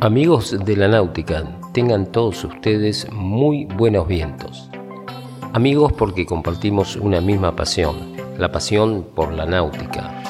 [0.00, 4.68] Amigos de la náutica, tengan todos ustedes muy buenos vientos.
[5.54, 10.22] Amigos porque compartimos una misma pasión, la pasión por la náutica.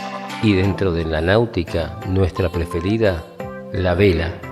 [0.42, 3.24] Y dentro de la náutica, nuestra preferida,
[3.72, 4.45] la vela.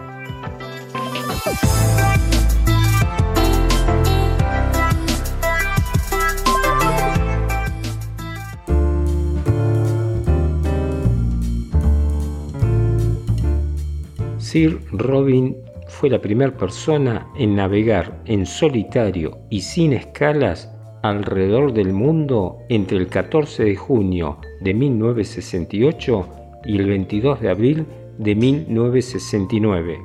[14.54, 15.57] Sir Robin
[15.89, 20.72] fue la primera persona en navegar en solitario y sin escalas
[21.03, 26.29] alrededor del mundo entre el 14 de junio de 1968
[26.67, 27.86] y el 22 de abril
[28.18, 29.98] de 1969.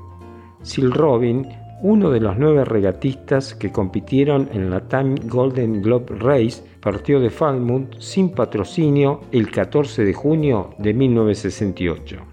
[0.64, 1.48] Sir Robin,
[1.84, 7.30] uno de los nueve regatistas que compitieron en la Time Golden Globe Race, partió de
[7.30, 12.29] Falmouth sin patrocinio el 14 de junio de 1968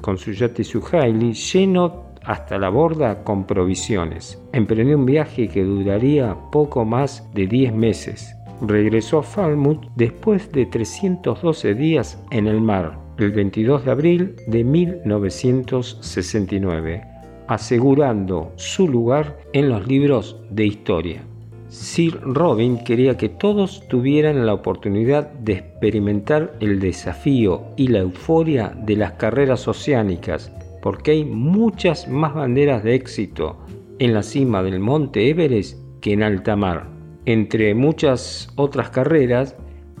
[0.00, 4.38] con su yate Suhaili lleno hasta la borda con provisiones.
[4.52, 8.36] Emprendió un viaje que duraría poco más de 10 meses.
[8.62, 14.64] Regresó a Falmouth después de 312 días en el mar, el 22 de abril de
[14.64, 17.02] 1969,
[17.48, 21.22] asegurando su lugar en los libros de historia.
[21.70, 28.74] Sir Robin quería que todos tuvieran la oportunidad de experimentar el desafío y la euforia
[28.76, 30.50] de las carreras oceánicas,
[30.82, 33.56] porque hay muchas más banderas de éxito
[34.00, 36.88] en la cima del monte Everest que en alta mar.
[37.24, 39.54] Entre muchas otras carreras,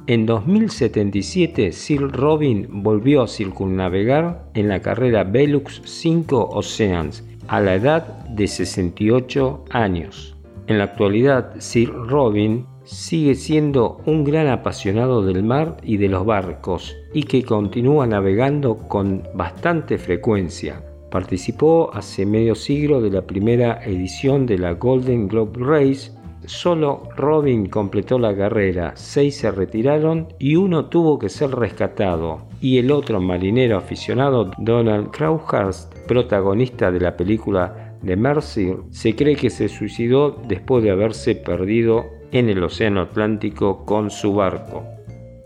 [0.08, 7.76] en 2077 Sir Robin volvió a circunnavegar en la carrera Velux 5 Oceans a la
[7.76, 10.39] edad de 68 años.
[10.66, 16.24] En la actualidad, Sir Robin sigue siendo un gran apasionado del mar y de los
[16.24, 20.84] barcos y que continúa navegando con bastante frecuencia.
[21.10, 26.12] Participó hace medio siglo de la primera edición de la Golden Globe Race.
[26.46, 32.42] Solo Robin completó la carrera, seis se retiraron y uno tuvo que ser rescatado.
[32.60, 39.36] Y el otro marinero aficionado, Donald Crowhurst, protagonista de la película de Mercy se cree
[39.36, 44.84] que se suicidó después de haberse perdido en el Océano Atlántico con su barco.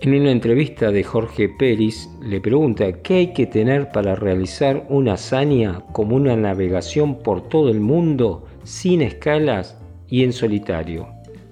[0.00, 5.14] En una entrevista de Jorge Pérez le pregunta qué hay que tener para realizar una
[5.14, 11.08] hazaña como una navegación por todo el mundo sin escalas y en solitario.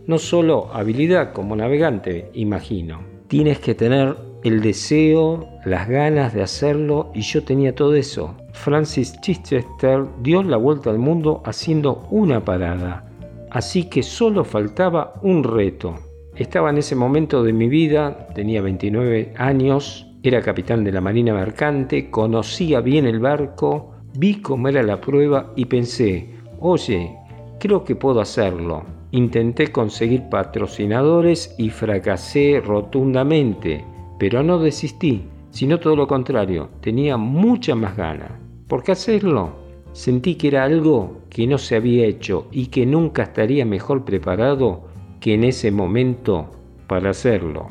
[0.06, 3.00] No solo habilidad como navegante, imagino.
[3.28, 8.36] Tienes que tener el deseo, las ganas de hacerlo y yo tenía todo eso.
[8.52, 13.10] Francis Chichester dio la vuelta al mundo haciendo una parada,
[13.50, 15.94] así que solo faltaba un reto.
[16.36, 21.34] Estaba en ese momento de mi vida, tenía 29 años, era capitán de la Marina
[21.34, 26.30] Mercante, conocía bien el barco, vi cómo era la prueba y pensé,
[26.60, 27.16] oye,
[27.58, 28.84] creo que puedo hacerlo.
[29.10, 33.84] Intenté conseguir patrocinadores y fracasé rotundamente
[34.22, 38.30] pero no desistí, sino todo lo contrario, tenía mucha más ganas.
[38.72, 39.50] ¿Por qué hacerlo?
[39.93, 44.84] Sentí que era algo que no se había hecho y que nunca estaría mejor preparado
[45.21, 46.49] que en ese momento
[46.87, 47.66] para hacerlo.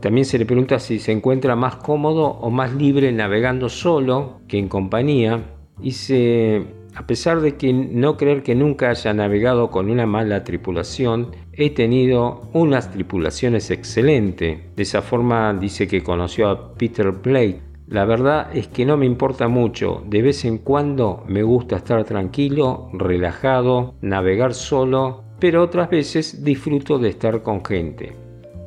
[0.00, 4.58] También se le pregunta si se encuentra más cómodo o más libre navegando solo que
[4.58, 5.42] en compañía
[5.80, 10.44] y se a pesar de que no creer que nunca haya navegado con una mala
[10.44, 14.58] tripulación, he tenido unas tripulaciones excelentes.
[14.76, 17.71] De esa forma dice que conoció a Peter Blake.
[17.92, 22.02] La verdad es que no me importa mucho, de vez en cuando me gusta estar
[22.04, 28.16] tranquilo, relajado, navegar solo, pero otras veces disfruto de estar con gente.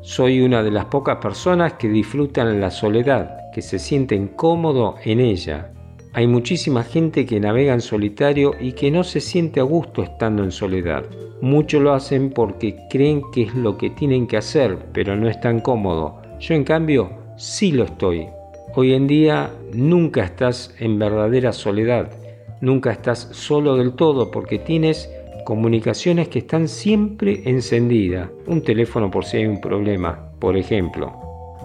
[0.02, 5.20] Soy una de las pocas personas que disfrutan la soledad, que se sienten cómodo en
[5.20, 5.72] ella,
[6.14, 10.44] hay muchísima gente que navega en solitario y que no se siente a gusto estando
[10.44, 11.04] en soledad.
[11.42, 15.42] Muchos lo hacen porque creen que es lo que tienen que hacer, pero no es
[15.42, 16.22] tan cómodo.
[16.40, 18.30] Yo en cambio sí lo estoy.
[18.78, 22.12] Hoy en día nunca estás en verdadera soledad,
[22.60, 25.10] nunca estás solo del todo porque tienes
[25.46, 28.30] comunicaciones que están siempre encendidas.
[28.48, 31.14] Un teléfono por si hay un problema, por ejemplo.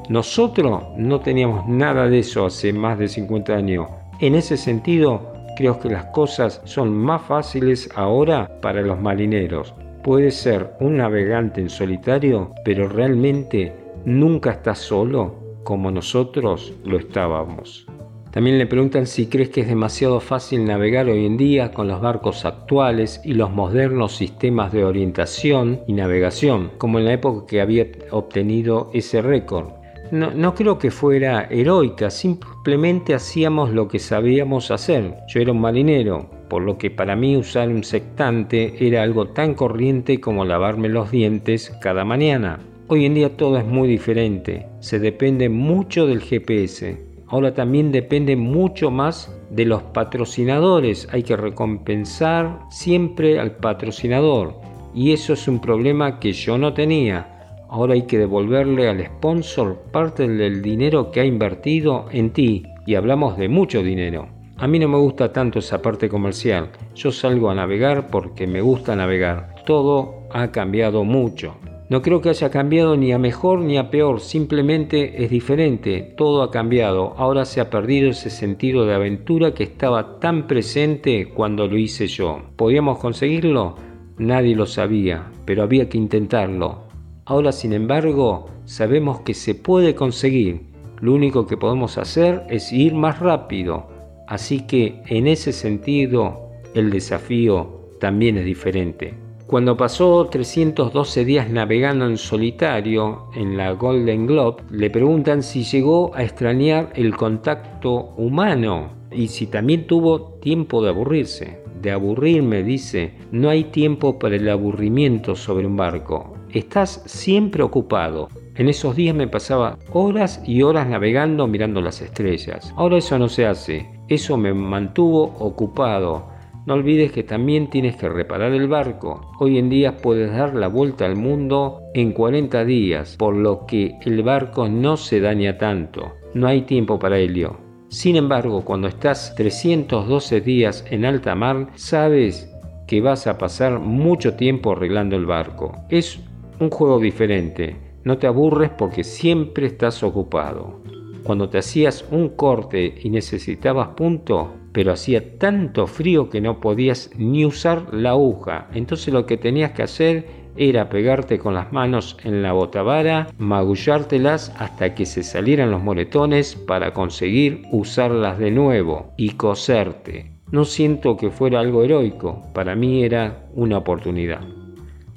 [0.09, 3.89] Nosotros no teníamos nada de eso hace más de 50 años.
[4.21, 9.75] En ese sentido, creo que las cosas son más fáciles ahora para los marineros.
[10.05, 13.75] Puedes ser un navegante en solitario, pero realmente
[14.05, 17.87] nunca estás solo como nosotros lo estábamos.
[18.31, 22.01] También le preguntan si crees que es demasiado fácil navegar hoy en día con los
[22.01, 27.61] barcos actuales y los modernos sistemas de orientación y navegación, como en la época que
[27.61, 29.81] había obtenido ese récord.
[30.13, 35.19] No, creo que fuera heroica, simplemente hacíamos lo que sabíamos hacer.
[35.29, 39.55] Yo era un marinero, por lo que para mí usar un sectante era algo tan
[39.55, 42.59] corriente como lavarme los dientes cada mañana.
[42.93, 47.01] Hoy en día todo es muy diferente, se depende mucho del GPS.
[47.29, 54.57] Ahora también depende mucho más de los patrocinadores, hay que recompensar siempre al patrocinador
[54.93, 57.55] y eso es un problema que yo no tenía.
[57.69, 62.97] Ahora hay que devolverle al sponsor parte del dinero que ha invertido en ti y
[62.97, 64.27] hablamos de mucho dinero.
[64.57, 66.71] A mí no me gusta tanto esa parte comercial.
[66.97, 69.55] Yo salgo a navegar porque me gusta navegar.
[69.65, 71.55] Todo ha cambiado mucho.
[71.91, 76.45] No creo que haya cambiado ni a mejor ni a peor, simplemente es diferente, todo
[76.45, 81.67] ha cambiado, ahora se ha perdido ese sentido de aventura que estaba tan presente cuando
[81.67, 82.43] lo hice yo.
[82.55, 83.75] ¿Podíamos conseguirlo?
[84.19, 86.85] Nadie lo sabía, pero había que intentarlo.
[87.25, 90.61] Ahora, sin embargo, sabemos que se puede conseguir.
[91.01, 93.89] Lo único que podemos hacer es ir más rápido.
[94.29, 99.30] Así que, en ese sentido, el desafío también es diferente.
[99.51, 106.15] Cuando pasó 312 días navegando en solitario en la Golden Globe, le preguntan si llegó
[106.15, 111.65] a extrañar el contacto humano y si también tuvo tiempo de aburrirse.
[111.83, 116.35] De aburrirme, dice, no hay tiempo para el aburrimiento sobre un barco.
[116.51, 118.29] Estás siempre ocupado.
[118.55, 122.73] En esos días me pasaba horas y horas navegando mirando las estrellas.
[122.77, 123.91] Ahora eso no se hace.
[124.07, 126.39] Eso me mantuvo ocupado
[126.71, 129.33] no olvides que también tienes que reparar el barco.
[129.41, 133.97] Hoy en día puedes dar la vuelta al mundo en 40 días, por lo que
[134.03, 136.13] el barco no se daña tanto.
[136.33, 137.57] No hay tiempo para ello.
[137.89, 142.49] Sin embargo, cuando estás 312 días en alta mar, sabes
[142.87, 145.73] que vas a pasar mucho tiempo arreglando el barco.
[145.89, 146.21] Es
[146.61, 147.77] un juego diferente.
[148.05, 150.80] No te aburres porque siempre estás ocupado.
[151.25, 157.11] Cuando te hacías un corte y necesitabas punto, pero hacía tanto frío que no podías
[157.17, 158.69] ni usar la aguja.
[158.73, 160.27] Entonces lo que tenías que hacer
[160.57, 166.55] era pegarte con las manos en la botavara, magullártelas hasta que se salieran los moretones
[166.55, 170.33] para conseguir usarlas de nuevo y coserte.
[170.51, 174.60] No siento que fuera algo heroico, para mí era una oportunidad.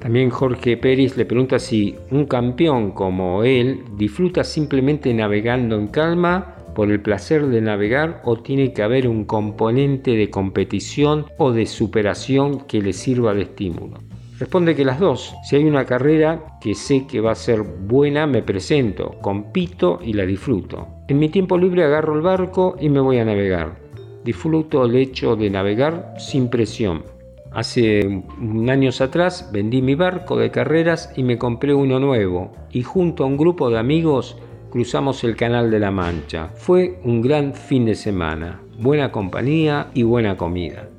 [0.03, 6.57] También Jorge Pérez le pregunta si un campeón como él disfruta simplemente navegando en calma
[6.75, 11.65] por el placer de navegar o tiene que haber un componente de competición o de
[11.65, 13.99] superación que le sirva de estímulo?
[14.39, 15.33] Responde que las dos.
[15.45, 20.11] Si hay una carrera que sé que va a ser buena, me presento, compito y
[20.11, 20.85] la disfruto.
[21.07, 23.79] En mi tiempo libre agarro el barco y me voy a navegar.
[24.25, 27.12] Disfruto el hecho de navegar sin presión.
[27.53, 28.23] Hace
[28.67, 33.27] años atrás vendí mi barco de carreras y me compré uno nuevo y junto a
[33.27, 34.37] un grupo de amigos
[34.71, 36.49] cruzamos el Canal de la Mancha.
[36.55, 40.89] Fue un gran fin de semana, buena compañía y buena comida.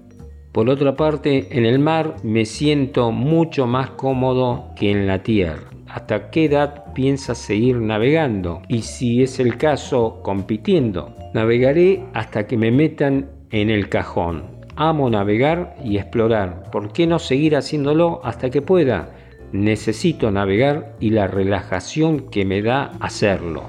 [0.53, 5.69] Por otra parte, en el mar me siento mucho más cómodo que en la tierra.
[5.89, 8.63] ¿Hasta qué edad piensas seguir navegando?
[8.69, 11.13] Y si es el caso, compitiendo.
[11.35, 14.54] Navegaré hasta que me metan en el cajón.
[14.77, 16.71] Amo navegar y explorar.
[16.71, 19.11] ¿Por qué no seguir haciéndolo hasta que pueda?
[19.55, 23.63] necesito navegar y la relajación que me da hacerlo.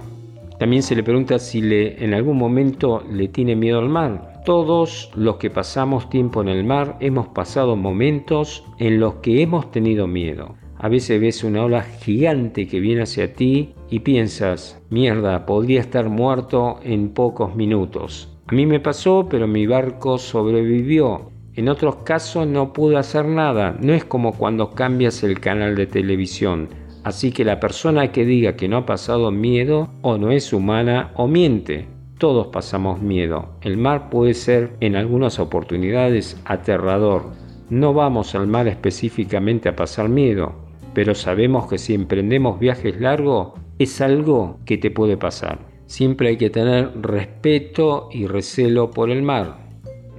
[0.57, 4.41] También se le pregunta si le, en algún momento le tiene miedo al mar.
[4.45, 9.69] Todos los que pasamos tiempo en el mar hemos pasado momentos en los que hemos
[9.69, 10.55] tenido miedo.
[10.79, 16.09] A veces ves una ola gigante que viene hacia ti y piensas, mierda, podría estar
[16.09, 18.34] muerto en pocos minutos.
[18.47, 23.77] A mí me pasó, pero mi barco sobrevivió en otros casos no pude hacer nada.
[23.79, 26.67] No es como cuando cambias el canal de televisión.
[27.05, 31.11] Así que la persona que diga que no ha pasado miedo o no es humana
[31.15, 31.87] o miente.
[32.17, 33.57] Todos pasamos miedo.
[33.61, 37.31] El mar puede ser en algunas oportunidades aterrador.
[37.69, 40.55] No vamos al mar específicamente a pasar miedo,
[40.93, 45.74] pero sabemos que si emprendemos viajes largos es algo que te puede pasar.
[45.87, 49.65] Siempre hay que tener respeto y recelo por el mar.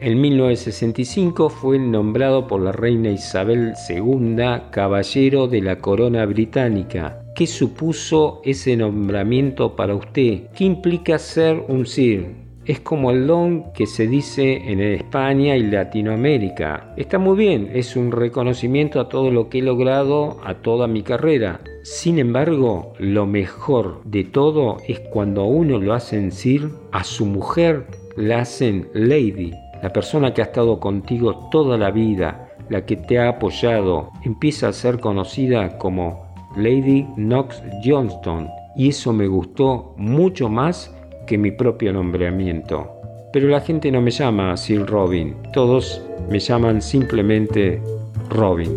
[0.01, 4.37] En 1965 fue nombrado por la reina Isabel II
[4.71, 7.23] caballero de la corona británica.
[7.35, 10.49] ¿Qué supuso ese nombramiento para usted?
[10.55, 12.46] ¿Qué implica ser un Sir?
[12.67, 16.93] Es como el don que se dice en España y Latinoamérica.
[16.97, 21.03] Está muy bien, es un reconocimiento a todo lo que he logrado, a toda mi
[21.03, 21.61] carrera.
[21.85, 27.25] Sin embargo, lo mejor de todo es cuando a uno lo hacen Sir, a su
[27.25, 29.53] mujer la hacen Lady.
[29.81, 34.67] La persona que ha estado contigo toda la vida, la que te ha apoyado, empieza
[34.67, 40.96] a ser conocida como Lady Knox Johnston y eso me gustó mucho más
[41.27, 42.93] que mi propio nombramiento.
[43.33, 47.83] Pero la gente no me llama Sir Robin, todos me llaman simplemente
[48.31, 48.71] Robin.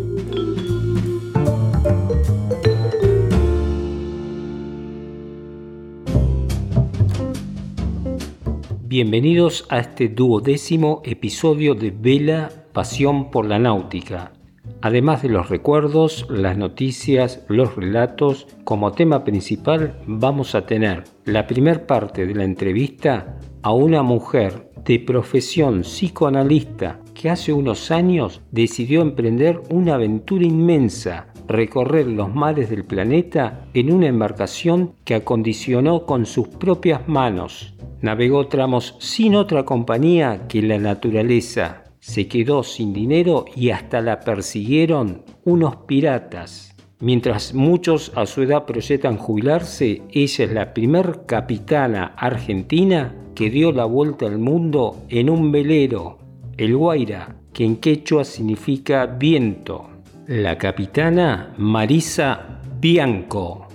[8.86, 14.32] Bienvenidos a este duodécimo episodio de Vela Pasión por la Náutica.
[14.82, 21.46] Además de los recuerdos, las noticias, los relatos, como tema principal vamos a tener la
[21.46, 28.40] primera parte de la entrevista a una mujer de profesión psicoanalista que hace unos años
[28.50, 36.06] decidió emprender una aventura inmensa, recorrer los mares del planeta en una embarcación que acondicionó
[36.06, 37.74] con sus propias manos.
[38.00, 41.84] Navegó tramos sin otra compañía que la naturaleza.
[42.00, 46.74] Se quedó sin dinero y hasta la persiguieron unos piratas.
[46.98, 53.72] Mientras muchos a su edad proyectan jubilarse, ella es la primer capitana argentina que dio
[53.72, 56.18] la vuelta al mundo en un velero,
[56.56, 59.88] el Guaira, que en quechua significa viento.
[60.26, 63.66] La capitana Marisa Bianco.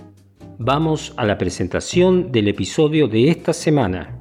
[0.58, 4.15] Vamos a la presentación del episodio de esta semana.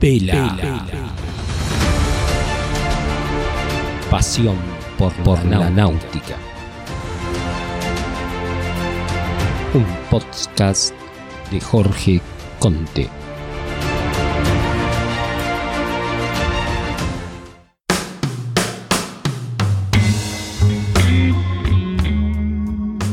[0.00, 0.56] Vela.
[4.10, 4.56] Pasión
[4.96, 6.36] por, por la náutica.
[9.74, 10.94] Un podcast
[11.50, 12.22] de Jorge
[12.58, 13.10] Conte.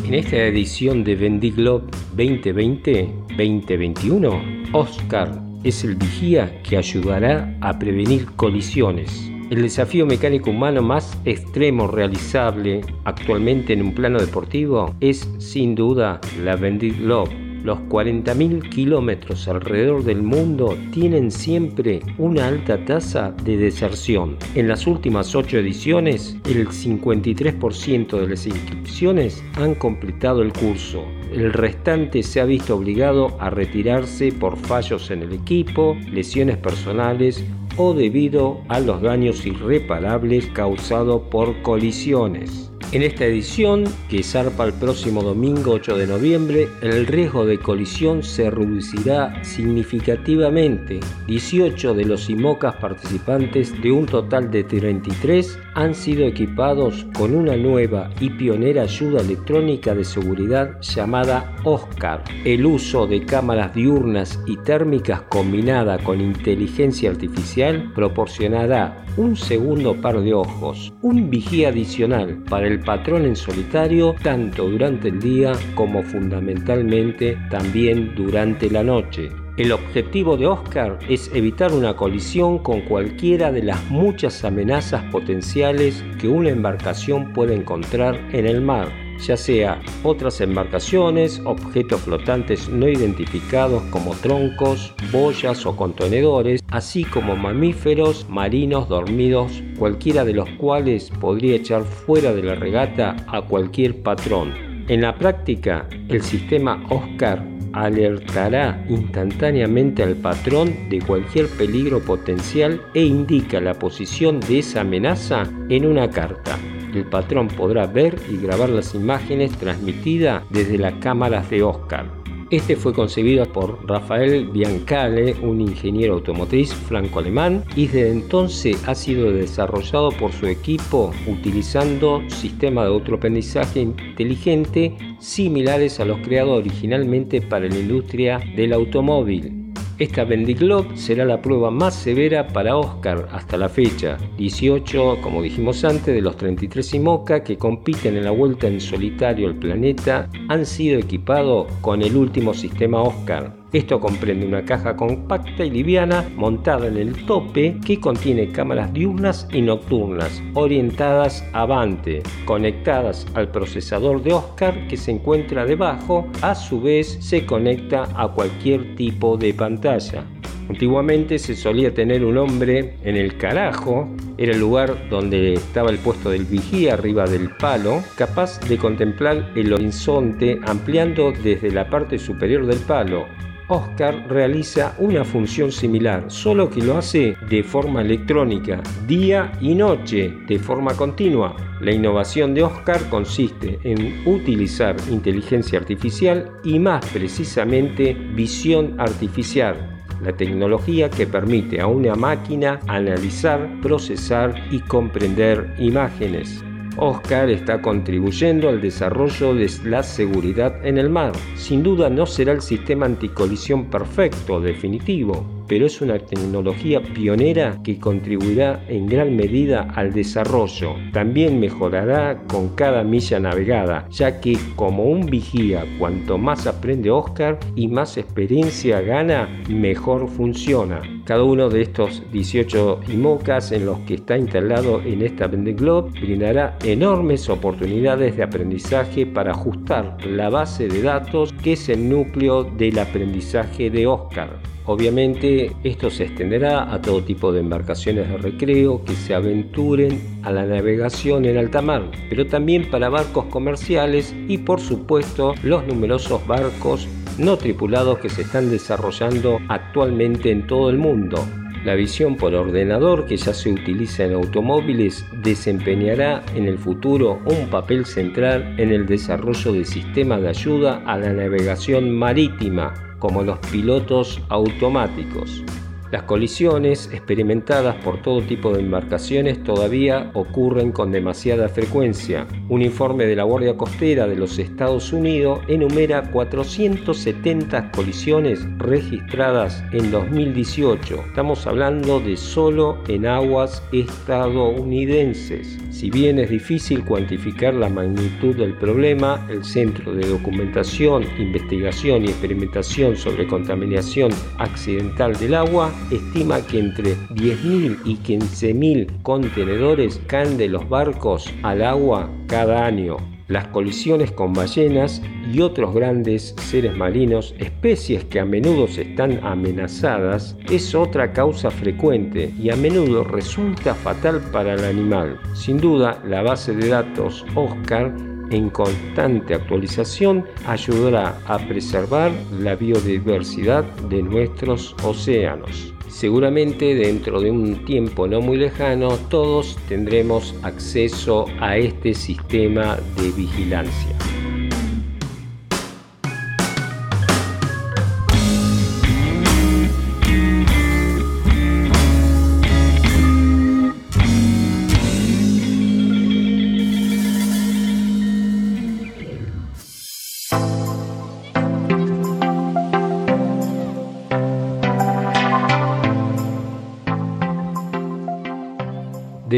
[0.06, 9.32] En esta edición de Vendiglob 2020-2021, Oscar es el vigía que ayudará a prevenir colisiones.
[9.50, 16.20] El desafío mecánico humano más extremo realizable actualmente en un plano deportivo es sin duda
[16.44, 23.58] la Vendée Globe los 40.000 kilómetros alrededor del mundo tienen siempre una alta tasa de
[23.58, 24.38] deserción.
[24.56, 31.04] En las últimas 8 ediciones, el 53% de las inscripciones han completado el curso.
[31.32, 37.44] El restante se ha visto obligado a retirarse por fallos en el equipo, lesiones personales
[37.78, 42.72] o debido a los daños irreparables causados por colisiones.
[42.94, 48.24] En esta edición, que zarpa el próximo domingo 8 de noviembre, el riesgo de colisión
[48.24, 51.01] se reducirá significativamente.
[51.27, 57.55] 18 de los IMOCAS participantes de un total de 33 han sido equipados con una
[57.55, 62.24] nueva y pionera ayuda electrónica de seguridad llamada OSCAR.
[62.43, 70.19] El uso de cámaras diurnas y térmicas combinada con inteligencia artificial proporcionará un segundo par
[70.19, 76.01] de ojos, un vigía adicional para el patrón en solitario tanto durante el día como
[76.01, 79.29] fundamentalmente también durante la noche.
[79.58, 86.04] El objetivo de Oscar es evitar una colisión con cualquiera de las muchas amenazas potenciales
[86.20, 92.88] que una embarcación puede encontrar en el mar ya sea otras embarcaciones, objetos flotantes no
[92.88, 101.12] identificados como troncos, boyas o contenedores, así como mamíferos marinos dormidos, cualquiera de los cuales
[101.20, 104.54] podría echar fuera de la regata a cualquier patrón.
[104.88, 113.04] En la práctica, el sistema Oscar alertará instantáneamente al patrón de cualquier peligro potencial e
[113.04, 116.58] indica la posición de esa amenaza en una carta
[116.98, 122.17] el patrón podrá ver y grabar las imágenes transmitidas desde las cámaras de Oscar.
[122.50, 129.34] Este fue concebido por Rafael Biancale, un ingeniero automotriz franco-alemán, y desde entonces ha sido
[129.34, 137.68] desarrollado por su equipo utilizando sistemas de autoaprendizaje inteligente similares a los creados originalmente para
[137.68, 139.57] la industria del automóvil.
[140.00, 144.18] Esta Globe será la prueba más severa para Oscar hasta la fecha.
[144.38, 149.48] 18, como dijimos antes, de los 33 IMOCA que compiten en la vuelta en solitario
[149.48, 153.56] al planeta han sido equipados con el último sistema Oscar.
[153.74, 159.46] Esto comprende una caja compacta y liviana montada en el tope que contiene cámaras diurnas
[159.52, 166.80] y nocturnas orientadas avante, conectadas al procesador de Oscar que se encuentra debajo, a su
[166.82, 170.24] vez se conecta a cualquier tipo de pantalla.
[170.70, 174.08] Antiguamente se solía tener un hombre en el carajo,
[174.38, 179.52] era el lugar donde estaba el puesto del vigía arriba del palo, capaz de contemplar
[179.56, 183.26] el horizonte ampliando desde la parte superior del palo
[183.70, 190.34] Oscar realiza una función similar, solo que lo hace de forma electrónica, día y noche,
[190.48, 191.56] de forma continua.
[191.82, 199.76] La innovación de Oscar consiste en utilizar inteligencia artificial y más precisamente visión artificial,
[200.24, 206.64] la tecnología que permite a una máquina analizar, procesar y comprender imágenes.
[206.98, 211.34] Oscar está contribuyendo al desarrollo de la seguridad en el mar.
[211.56, 218.00] Sin duda no será el sistema anticolisión perfecto, definitivo, pero es una tecnología pionera que
[218.00, 220.96] contribuirá en gran medida al desarrollo.
[221.13, 227.60] También mejorará con cada milla navegada, ya que como un vigía, cuanto más aprende Oscar
[227.75, 231.01] y más experiencia gana, mejor funciona.
[231.27, 236.17] Cada uno de estos 18 IMOCAS en los que está instalado en esta Vendée Globe
[236.22, 242.63] brindará enormes oportunidades de aprendizaje para ajustar la base de datos que es el núcleo
[242.63, 244.57] del aprendizaje de Oscar.
[244.86, 250.51] Obviamente esto se extenderá a todo tipo de embarcaciones de recreo que se aventuren a
[250.53, 256.48] la navegación en alta mar, pero también para barcos comerciales y por supuesto los numerosos
[256.48, 257.05] barcos
[257.38, 261.46] no tripulados que se están desarrollando actualmente en todo el mundo.
[261.86, 267.70] La visión por ordenador que ya se utiliza en automóviles desempeñará en el futuro un
[267.70, 273.60] papel central en el desarrollo de sistemas de ayuda a la navegación marítima como los
[273.72, 275.63] pilotos automáticos.
[276.10, 282.48] Las colisiones experimentadas por todo tipo de embarcaciones todavía ocurren con demasiada frecuencia.
[282.70, 290.10] Un informe de la Guardia Costera de los Estados Unidos enumera 470 colisiones registradas en
[290.10, 291.26] 2018.
[291.28, 295.78] Estamos hablando de solo en aguas estadounidenses.
[295.90, 302.30] Si bien es difícil cuantificar la magnitud del problema, el Centro de Documentación, Investigación y
[302.30, 310.68] Experimentación sobre Contaminación Accidental del Agua estima que entre 10.000 y 15.000 contenedores caen de
[310.68, 313.18] los barcos al agua cada año.
[313.48, 315.22] Las colisiones con ballenas
[315.54, 322.53] y otros grandes seres marinos, especies que a menudo están amenazadas, es otra causa frecuente
[322.60, 325.40] y a menudo resulta fatal para el animal.
[325.53, 333.83] Sin duda, la base de datos OSCAR en constante actualización ayudará a preservar la biodiversidad
[334.10, 335.94] de nuestros océanos.
[336.07, 343.31] Seguramente dentro de un tiempo no muy lejano todos tendremos acceso a este sistema de
[343.31, 344.37] vigilancia.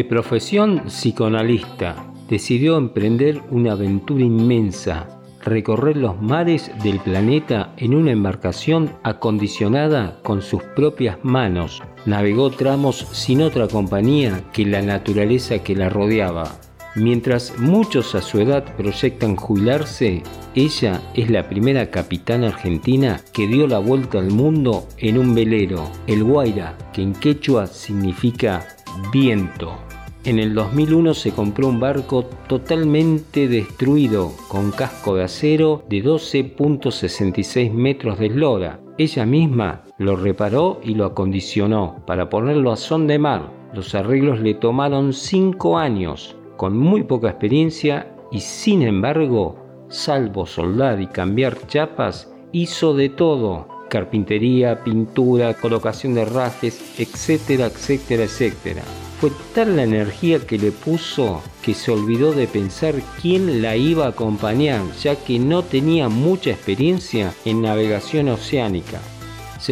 [0.10, 5.08] Profesión psicoanalista, decidió emprender una aventura inmensa,
[5.44, 11.84] recorrer los mares del planeta en una embarcación acondicionada con sus propias manos.
[12.08, 16.56] Navegó tramos sin otra compañía que la naturaleza que la rodeaba.
[16.96, 20.24] Mientras muchos a su edad proyectan jubilarse,
[20.56, 25.88] ella es la primera capitana argentina que dio la vuelta al mundo en un velero,
[26.08, 28.68] el Guaira, que en quechua significa
[29.14, 29.89] viento.
[30.26, 37.72] En el 2001 se compró un barco totalmente destruido con casco de acero de 12.66
[37.72, 38.82] metros de eslora.
[38.98, 43.50] Ella misma lo reparó y lo acondicionó para ponerlo a son de mar.
[43.74, 49.56] Los arreglos le tomaron 5 años, con muy poca experiencia y sin embargo,
[49.88, 53.68] salvo soldar y cambiar chapas, hizo de todo.
[53.90, 58.84] Carpintería, pintura, colocación de rajes, etcétera, etcétera, etcétera.
[59.20, 64.06] Fue tal la energía que le puso que se olvidó de pensar quién la iba
[64.06, 69.02] a acompañar, ya que no tenía mucha experiencia en navegación oceánica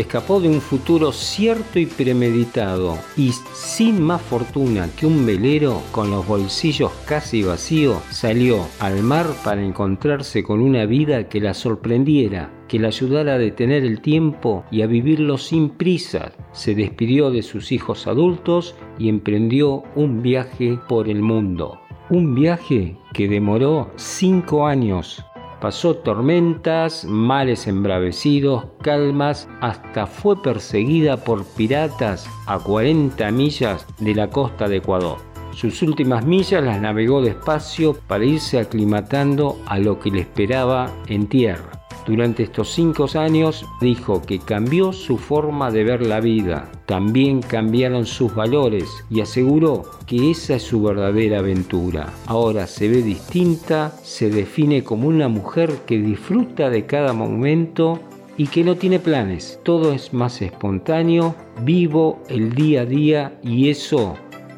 [0.02, 6.12] escapó de un futuro cierto y premeditado y sin más fortuna que un velero con
[6.12, 12.52] los bolsillos casi vacíos salió al mar para encontrarse con una vida que la sorprendiera,
[12.68, 16.32] que la ayudara a detener el tiempo y a vivirlo sin prisa.
[16.52, 21.80] Se despidió de sus hijos adultos y emprendió un viaje por el mundo.
[22.10, 25.26] Un viaje que demoró cinco años
[25.62, 34.30] Pasó tormentas, mares embravecidos, calmas, hasta fue perseguida por piratas a 40 millas de la
[34.30, 35.18] costa de Ecuador.
[35.52, 41.26] Sus últimas millas las navegó despacio para irse aclimatando a lo que le esperaba en
[41.26, 41.77] tierra.
[42.08, 48.06] Durante estos cinco años dijo que cambió su forma de ver la vida, también cambiaron
[48.06, 52.14] sus valores y aseguró que esa es su verdadera aventura.
[52.26, 58.00] Ahora se ve distinta, se define como una mujer que disfruta de cada momento
[58.38, 59.60] y que no tiene planes.
[59.64, 64.16] Todo es más espontáneo, vivo el día a día y eso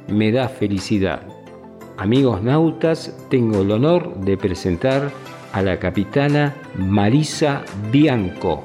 [0.08, 1.24] me da felicidad.
[1.98, 5.12] Amigos nautas, tengo el honor de presentar
[5.54, 8.64] a la capitana Marisa Bianco.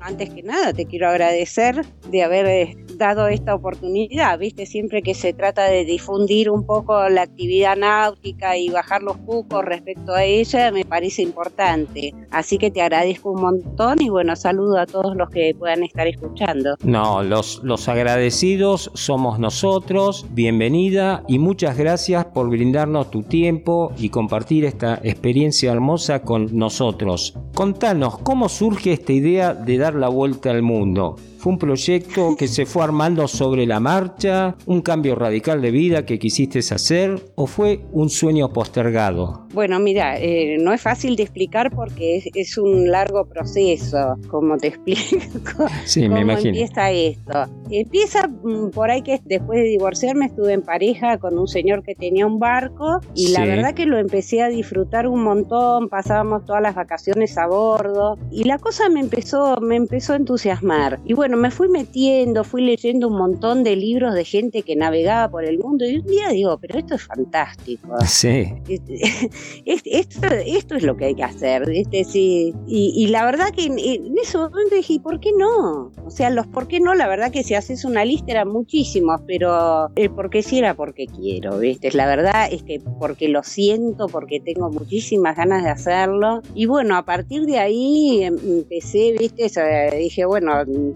[0.00, 4.66] Antes que nada, te quiero agradecer de haber eh, dado esta oportunidad, ¿viste?
[4.66, 9.64] Siempre que se trata de difundir un poco la actividad náutica y bajar los cucos
[9.64, 12.14] respecto a ella, me parece importante.
[12.30, 16.06] Así que te agradezco un montón y bueno, saludo a todos los que puedan estar
[16.06, 16.76] escuchando.
[16.82, 20.26] No, los, los agradecidos somos nosotros.
[20.30, 27.36] Bienvenida y muchas gracias por brindarnos tu tiempo y compartir esta experiencia hermosa con nosotros.
[27.54, 31.16] Contanos, ¿cómo surge esta idea de dar la vuelta al mundo?
[31.44, 34.56] ¿Fue un proyecto que se fue armando sobre la marcha?
[34.64, 37.20] ¿Un cambio radical de vida que quisiste hacer?
[37.34, 39.46] ¿O fue un sueño postergado?
[39.52, 44.68] Bueno, mira, eh, no es fácil de explicar porque es, un largo proceso, como te
[44.68, 45.66] explico.
[45.84, 46.48] Sí, me imagino.
[46.48, 47.44] empieza esto?
[47.70, 51.94] Empieza mm, por ahí que después de divorciarme estuve en pareja con un señor que
[51.94, 56.62] tenía un barco y la verdad que lo empecé a disfrutar un montón, pasábamos todas
[56.62, 61.00] las vacaciones a bordo y la cosa me empezó, me empezó a entusiasmar.
[61.04, 65.30] Y bueno, me fui metiendo, fui leyendo un montón de libros de gente que navegaba
[65.30, 67.88] por el mundo y un día digo, pero esto es fantástico.
[68.14, 68.52] Sí.
[69.64, 71.68] Esto, esto es lo que hay que hacer.
[71.70, 72.54] Este, sí.
[72.66, 73.78] y, la verdad que en,
[74.18, 75.90] ese momento dije, ¿por qué no?
[76.04, 79.20] O sea, los por qué no, la verdad que si haces una lista eran muchísimos,
[79.26, 81.90] pero el por qué sí era porque quiero, ¿viste?
[81.92, 86.42] La verdad es que porque lo siento, porque tengo muchísimas ganas de hacerlo.
[86.54, 89.50] Y bueno, a partir de ahí em, empecé, ¿viste?
[89.96, 90.52] dije, bueno,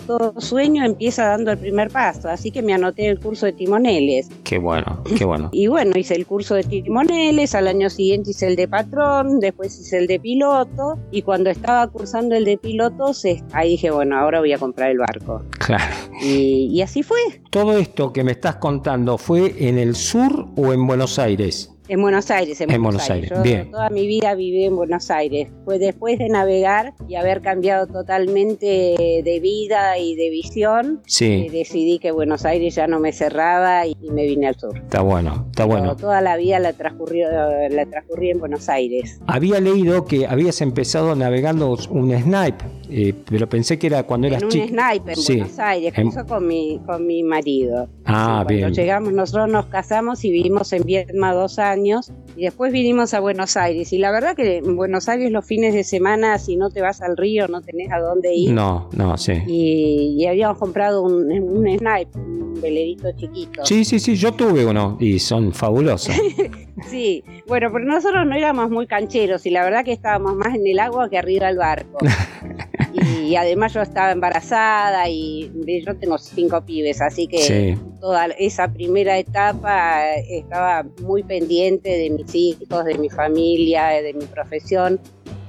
[0.06, 4.28] todo sueño empieza dando el primer paso, así que me anoté el curso de timoneles.
[4.44, 5.48] Qué bueno, qué bueno.
[5.52, 9.78] y bueno, hice el curso de timoneles, al año siguiente hice el de patrón, después
[9.78, 13.12] hice el de piloto, y cuando estaba cursando el de piloto,
[13.52, 15.42] ahí dije, bueno, ahora voy a comprar el barco.
[15.58, 15.84] Claro.
[16.22, 17.18] Y, y así fue.
[17.50, 21.77] Todo esto que me estás contando, ¿fue en el sur o en Buenos Aires?
[21.88, 23.32] En Buenos Aires, en, Buenos, Aires.
[23.42, 23.70] Bien.
[23.70, 25.48] Toda mi vida viví en Buenos Aires.
[25.64, 28.66] Fue después de navegar y haber cambiado totalmente
[29.24, 31.46] de vida y de visión, sí.
[31.46, 34.76] Eh, decidí que Buenos Aires ya no me cerraba y, me vine al sur.
[34.76, 35.96] Está bueno, está bueno.
[35.96, 39.18] Toda la vida la transcurrí, la transcurrí en Buenos Aires.
[39.26, 44.46] Había leído que habías empezado navegando un snipe, eh, pero pensé que era cuando eras
[44.48, 44.64] chico.
[44.64, 46.10] Un snipe en Buenos Aires, en...
[46.10, 47.88] con mi, con mi marido.
[48.04, 48.60] Ah, bien.
[48.60, 53.20] Cuando llegamos, nosotros nos casamos y vivimos en Vietnam dos años y después vinimos a
[53.20, 53.92] Buenos Aires.
[53.92, 57.00] Y la verdad que en Buenos Aires los fines de semana, si no te vas
[57.00, 58.52] al río, no tenés a dónde ir.
[58.52, 59.32] No, no, sí.
[59.46, 63.64] Y, habíamos comprado un, un snipe, un velerito chiquito.
[63.64, 66.14] Sí, sí, sí, yo tuve uno y son fabulosos.
[66.88, 70.66] sí, bueno, pero nosotros no éramos muy cancheros y la verdad que estábamos más en
[70.66, 71.98] el agua que arriba del barco.
[73.28, 75.50] y además yo estaba embarazada y
[75.84, 82.34] yo tengo cinco pibes, así que toda esa primera etapa estaba muy pendiente de mis
[82.34, 84.98] hijos, de mi familia, de mi profesión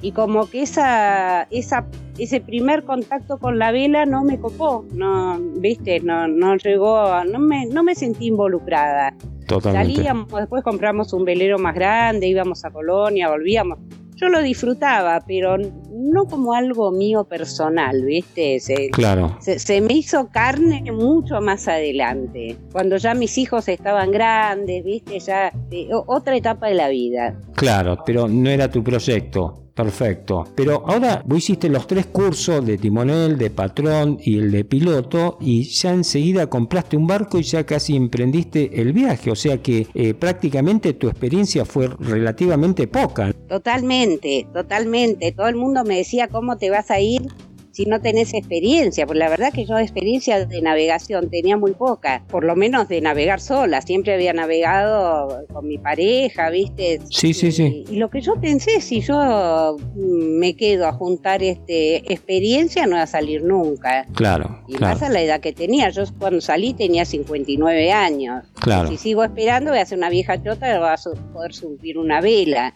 [0.01, 1.85] y como que esa, esa
[2.17, 7.39] ese primer contacto con la vela no me copó, no, viste, no, no llegó, no
[7.39, 9.15] me, no me sentí involucrada.
[9.49, 9.95] Totalmente.
[9.95, 13.79] Salíamos, después compramos un velero más grande, íbamos a Colonia, volvíamos
[14.19, 18.59] yo lo disfrutaba, pero no como algo mío personal, ¿viste?
[18.59, 19.37] Se, claro.
[19.39, 25.19] Se, me hizo carne mucho más adelante, cuando ya mis hijos estaban grandes, ¿viste?
[25.19, 27.39] Ya eh, otra etapa de la vida.
[27.55, 29.69] Claro, pero no era tu proyecto.
[29.79, 30.43] Perfecto.
[30.55, 35.37] Pero ahora vos hiciste los tres cursos de timonel, de patrón y el de piloto
[35.39, 39.31] y ya enseguida compraste un barco y ya casi emprendiste el viaje.
[39.31, 43.33] O sea que eh, prácticamente tu experiencia fue relativamente poca.
[43.47, 45.31] Totalmente, totalmente.
[45.31, 47.23] Todo el mundo me decía cómo te vas a ir
[47.79, 52.23] si no tenés experiencia, porque la verdad que yo experiencia de navegación tenía muy poca,
[52.27, 56.99] por lo menos de navegar sola, siempre había navegado con mi pareja, ¿viste?
[57.09, 57.85] Sí, sí, sí.
[57.89, 62.97] Y, lo que yo pensé, si yo mm, me quedo a juntar este experiencia, no
[62.97, 64.05] va a salir nunca.
[64.13, 64.59] Claro.
[64.67, 68.43] Y más a la edad que tenía, yo cuando salí tenía 59 años.
[68.59, 68.89] Claro.
[68.89, 70.97] si sigo esperando, voy a ser una vieja chota y voy a
[71.31, 72.75] poder subir una vela.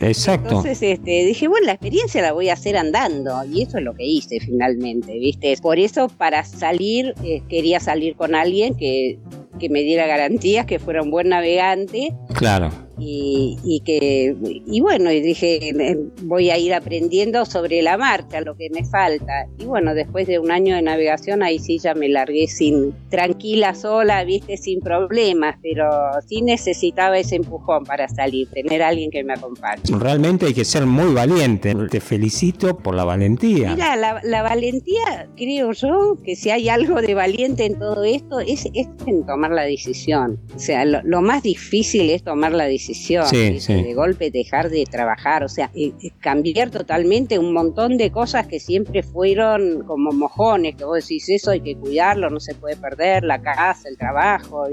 [0.00, 0.48] Exacto.
[0.48, 3.94] Entonces este, dije, bueno, la experiencia la voy a hacer andando y eso es lo
[3.94, 5.56] que hice finalmente, ¿viste?
[5.60, 9.18] Por eso para salir eh, quería salir con alguien que,
[9.58, 12.14] que me diera garantías, que fuera un buen navegante.
[12.34, 18.56] Claro y, que, y bueno, y dije, voy a ir aprendiendo sobre la marcha, lo
[18.56, 19.46] que me falta.
[19.58, 23.74] Y bueno, después de un año de navegación, ahí sí ya me largué sin, tranquila,
[23.74, 25.88] sola, viste, sin problemas, pero
[26.26, 29.82] sí necesitaba ese empujón para salir, tener a alguien que me acompañe.
[29.98, 33.74] Realmente hay que ser muy valiente, te felicito por la valentía.
[33.74, 38.66] Mira, la, valentía, creo yo, que si hay algo de valiente en todo esto, es,
[39.06, 40.40] en tomar la decisión.
[40.54, 45.48] O sea, lo, más difícil es tomar la decisión, de golpe dejar de trabajar, o
[45.48, 50.84] sea, eh, eh, cambiar totalmente un montón de cosas que siempre fueron como mojones, que
[50.84, 54.66] vos decís eso hay que cuidarlo, no se puede perder, la casa, el trabajo,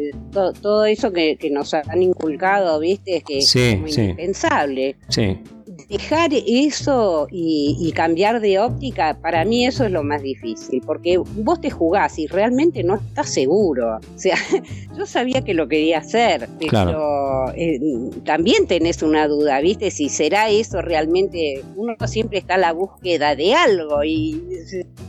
[0.62, 4.96] todo, eso que, nos han inculcado, viste, es que es muy indispensable.
[5.10, 5.40] Sí
[5.90, 11.62] dejar eso y, cambiar de óptica, para mí eso es lo más difícil, porque vos
[11.62, 13.98] te jugás y realmente no estás seguro.
[13.98, 14.36] O sea,
[14.98, 17.80] yo sabía que lo quería hacer, pero eh,
[18.26, 19.92] también tenés una duda, ¿viste?
[19.92, 24.42] Si será eso realmente, uno siempre está a la búsqueda de algo y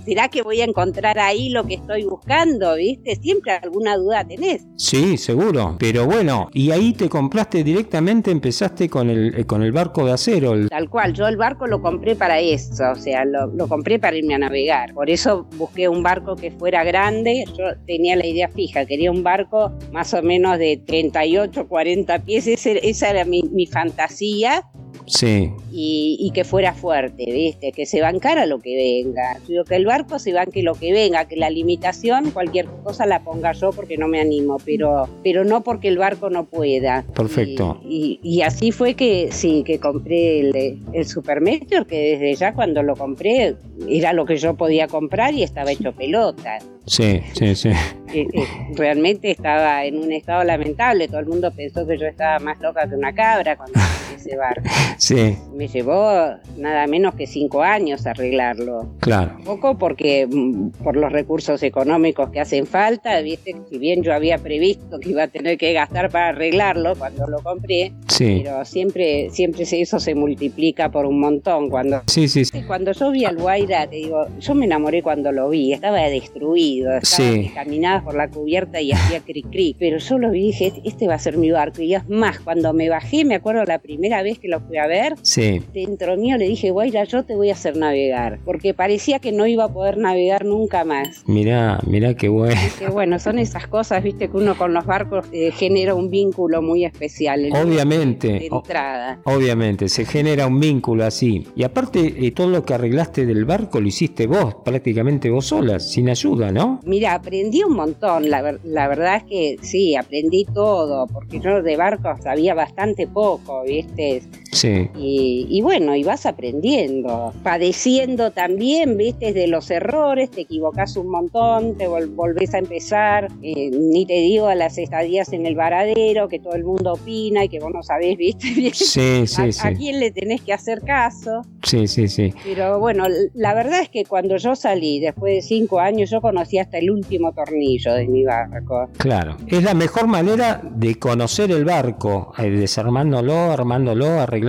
[0.05, 3.17] será que voy a encontrar ahí lo que estoy buscando, ¿viste?
[3.17, 4.63] Siempre alguna duda tenés.
[4.77, 10.05] Sí, seguro, pero bueno, y ahí te compraste directamente, empezaste con el, con el barco
[10.05, 13.99] de acero, Tal cual, yo el barco lo compré para eso, o sea, lo, compré
[13.99, 14.93] para irme a navegar.
[14.95, 17.45] Por eso busqué un barco que fuera grande.
[17.57, 22.47] Yo tenía la idea fija, quería un barco más o menos de 38, 40 pies.
[22.47, 24.65] esa era mi, mi fantasía
[25.07, 25.53] Sí.
[25.73, 27.73] Y, que fuera fuerte, ¿viste?
[27.73, 29.39] Que se bancara lo que venga.
[29.47, 33.23] Digo, que el barco se banque lo que venga, que la limitación, cualquier cosa la
[33.23, 37.05] ponga yo porque no me animo, pero, pero no porque el barco no pueda.
[37.15, 37.81] Perfecto.
[37.89, 42.95] Y, así fue que sí, que compré el, el Supermeteor, que desde ya cuando lo
[42.97, 43.57] compré
[43.89, 46.59] era lo que yo podía comprar y estaba hecho pelota.
[46.87, 47.71] Sí, sí, sí.
[48.15, 51.09] Eh, eh, realmente estaba en un estado lamentable.
[51.09, 53.79] Todo el mundo pensó que yo estaba más loca que una cabra cuando
[54.17, 54.69] ese barco.
[54.99, 55.37] Sí.
[55.55, 56.11] Me llevó
[56.57, 58.89] nada menos que cinco años arreglarlo.
[59.01, 59.37] Claro.
[59.45, 64.39] Poco porque mm, por los recursos económicos que hacen falta, viste, si bien yo había
[64.39, 68.43] previsto que iba a tener que gastar para arreglarlo cuando lo compré, sí.
[68.43, 71.69] pero siempre, siempre eso se multiplica por un montón.
[71.69, 75.49] Cuando, sí, sí, Cuando yo vi al Guaira, te digo, yo me enamoré cuando lo
[75.49, 77.51] vi, estaba destruido, estaba sí.
[77.55, 81.09] caminaba por la cubierta y hacía cric cric, pero yo lo vi y dije, este
[81.09, 81.83] va a ser mi barco.
[81.83, 84.87] Y es más, cuando me bajé, me acuerdo la primera vez que lo fui a
[84.87, 85.61] ver, sí.
[85.75, 89.49] dentro mío le dije, Guaira, yo te voy a hacer navegar, porque parecía que no
[89.49, 91.25] iba a poder navegar nunca más.
[91.27, 92.55] Mirá, mirá qué bueno.
[92.79, 96.63] Que bueno, son esas cosas, viste, que uno con los barcos eh, genera un vínculo
[96.63, 97.49] muy especial.
[97.53, 98.29] Obviamente.
[98.29, 99.21] De entrada.
[99.25, 101.49] Obviamente, se genera un vínculo así.
[101.57, 105.81] Y aparte, eh, todo lo que arreglaste del barco lo hiciste vos, prácticamente vos sola,
[105.81, 106.81] sin ayuda, ¿no?
[106.85, 111.77] Mira, aprendí un montón, la, la verdad es que sí, aprendí todo, porque yo de
[111.77, 113.96] barcos sabía bastante poco, viste.
[113.97, 114.46] ustedes.
[114.57, 114.89] Sí.
[114.97, 121.77] Y, bueno, y vas aprendiendo, padeciendo también, viste, de los errores, te equivocas un montón,
[121.77, 126.39] te volvés a empezar, eh, ni te digo a las estadías en el varadero, que
[126.39, 129.61] todo el mundo opina y que vos no sabés, viste, sí, sí, a, sí.
[129.63, 131.43] a quién le tenés que hacer caso.
[131.63, 132.33] Sí, sí, sí.
[132.43, 136.59] Pero bueno, la verdad es que cuando yo salí, después de cinco años, yo conocí
[136.59, 138.89] hasta el último tornillo de mi barco.
[138.97, 144.46] Claro, es la mejor manera de conocer el barco, eh, desarmándolo, armándolo, arreglándolo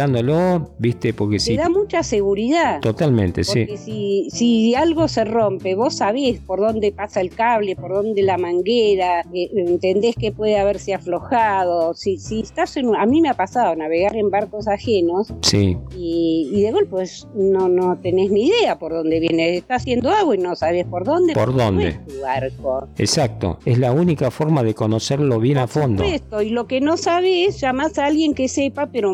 [0.77, 1.13] ¿viste?
[1.13, 2.79] Porque Te da mucha seguridad.
[2.81, 7.93] Totalmente, porque Si, si algo se rompe, vos sabés por dónde pasa el cable, por
[7.93, 11.93] dónde la manguera, eh, entendés que puede haberse aflojado.
[11.93, 12.95] Si, si estás en.
[12.95, 15.33] A mí me ha pasado navegar en barcos ajenos.
[15.41, 15.77] Sí.
[15.97, 19.57] Y, y de golpe, pues no, no tenés ni idea por dónde viene.
[19.57, 21.33] Está haciendo agua y no sabés por dónde.
[21.33, 21.99] ¿Por dónde?
[22.07, 22.88] tu barco.
[22.97, 23.60] Exacto.
[23.65, 26.03] Es la única forma de conocerlo bien a fondo.
[26.03, 26.41] Supuesto.
[26.41, 29.13] Y lo que no sabés, llamás a alguien que sepa, pero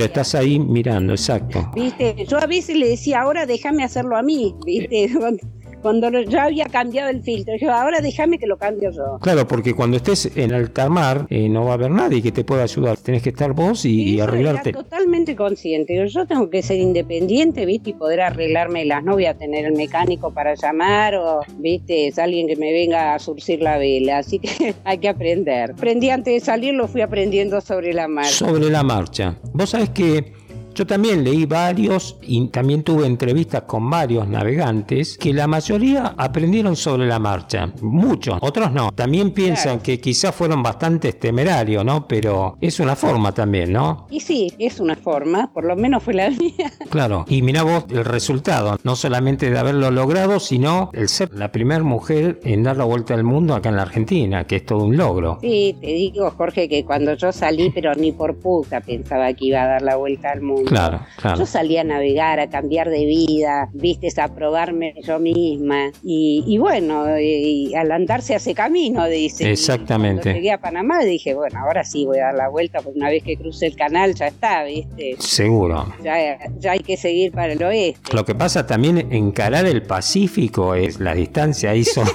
[0.00, 1.70] miráslo estás ahí mirando, exacto.
[1.74, 5.10] Viste, yo a veces le decía, ahora déjame hacerlo a mí, viste,
[5.80, 9.18] cuando ya había cambiado el filtro, yo ahora déjame que lo cambie yo.
[9.20, 12.44] Claro, porque cuando estés en alta mar eh, no va a haber nadie que te
[12.44, 14.72] pueda ayudar, tenés que estar vos y, arreglarte.
[14.72, 19.34] totalmente consciente, yo tengo que ser independiente, viste, y poder arreglarme las, no voy a
[19.34, 23.78] tener el mecánico para llamar o, viste, es alguien que me venga a surcir la
[23.78, 25.72] vela, así que hay que aprender.
[25.72, 28.30] Aprendí antes de salir, lo fui aprendiendo sobre la marcha.
[28.30, 29.36] Sobre la marcha.
[29.52, 30.39] Vos sabés que
[30.80, 36.74] Yo también leí varios y también tuve entrevistas con varios navegantes que la mayoría aprendieron
[36.74, 37.70] sobre la marcha.
[37.82, 38.90] Muchos, otros no.
[38.90, 42.08] También piensan que quizás fueron bastante temerarios, ¿no?
[42.08, 44.06] Pero es una forma también, ¿no?
[44.08, 46.72] Y sí, es una forma, por lo menos fue la mía.
[46.88, 51.52] Claro, y mira vos el resultado, no solamente de haberlo logrado, sino el ser la
[51.52, 54.84] primera mujer en dar la vuelta al mundo acá en la Argentina, que es todo
[54.84, 55.36] un logro.
[55.42, 59.62] Sí, te digo, Jorge, que cuando yo salí, pero ni por puta pensaba que iba
[59.62, 60.69] a dar la vuelta al mundo.
[60.70, 61.38] Claro, claro.
[61.40, 65.90] Yo salí a navegar, a cambiar de vida, viste, a probarme yo misma.
[66.04, 69.50] Y, bueno, y al andarse hace camino, dice.
[69.50, 70.22] Exactamente.
[70.22, 73.10] Cuando llegué a Panamá dije, bueno, ahora sí voy a dar la vuelta, porque una
[73.10, 75.16] vez que cruce el canal ya está, viste.
[75.18, 75.92] Seguro.
[76.04, 78.14] Ya, ya hay que seguir para el oeste.
[78.14, 82.06] Lo que pasa también, encarar el Pacífico, es la distancia ahí son...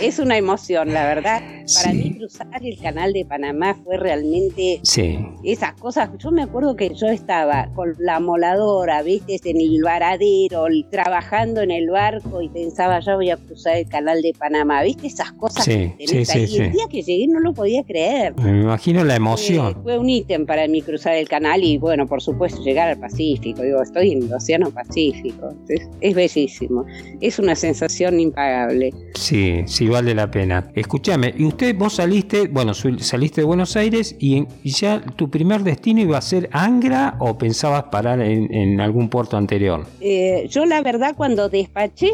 [0.00, 1.42] es una emoción, la verdad.
[1.74, 5.18] Para mí cruzar el canal de Panamá fue realmente sí.
[5.42, 6.10] esas cosas.
[6.18, 11.70] Yo me acuerdo que yo estaba con la moladora, viste, en el varadero, trabajando en
[11.70, 14.82] el barco y pensaba, ya voy a cruzar el canal de Panamá.
[14.82, 16.44] ¿Viste esas cosas sí, que tenés ahí?
[16.44, 18.34] Y el día que llegué no lo podía creer.
[18.38, 19.82] Me imagino la emoción.
[19.82, 23.62] Fue, un ítem para mí cruzar el canal y, bueno, por supuesto, llegar al Pacífico.
[23.62, 25.54] Digo, estoy en el Océano Pacífico.
[25.68, 26.84] Es, es bellísimo.
[27.22, 28.92] Es una sensación impagable.
[29.14, 30.70] Sí, sí, vale la pena.
[30.74, 36.00] Escúchame, y usted, vos saliste, bueno, saliste de Buenos Aires y, ya tu primer destino
[36.00, 39.86] iba a ser Angra o pensabas parar en, algún puerto anterior?
[40.00, 42.10] Eh, yo la verdad cuando despaché,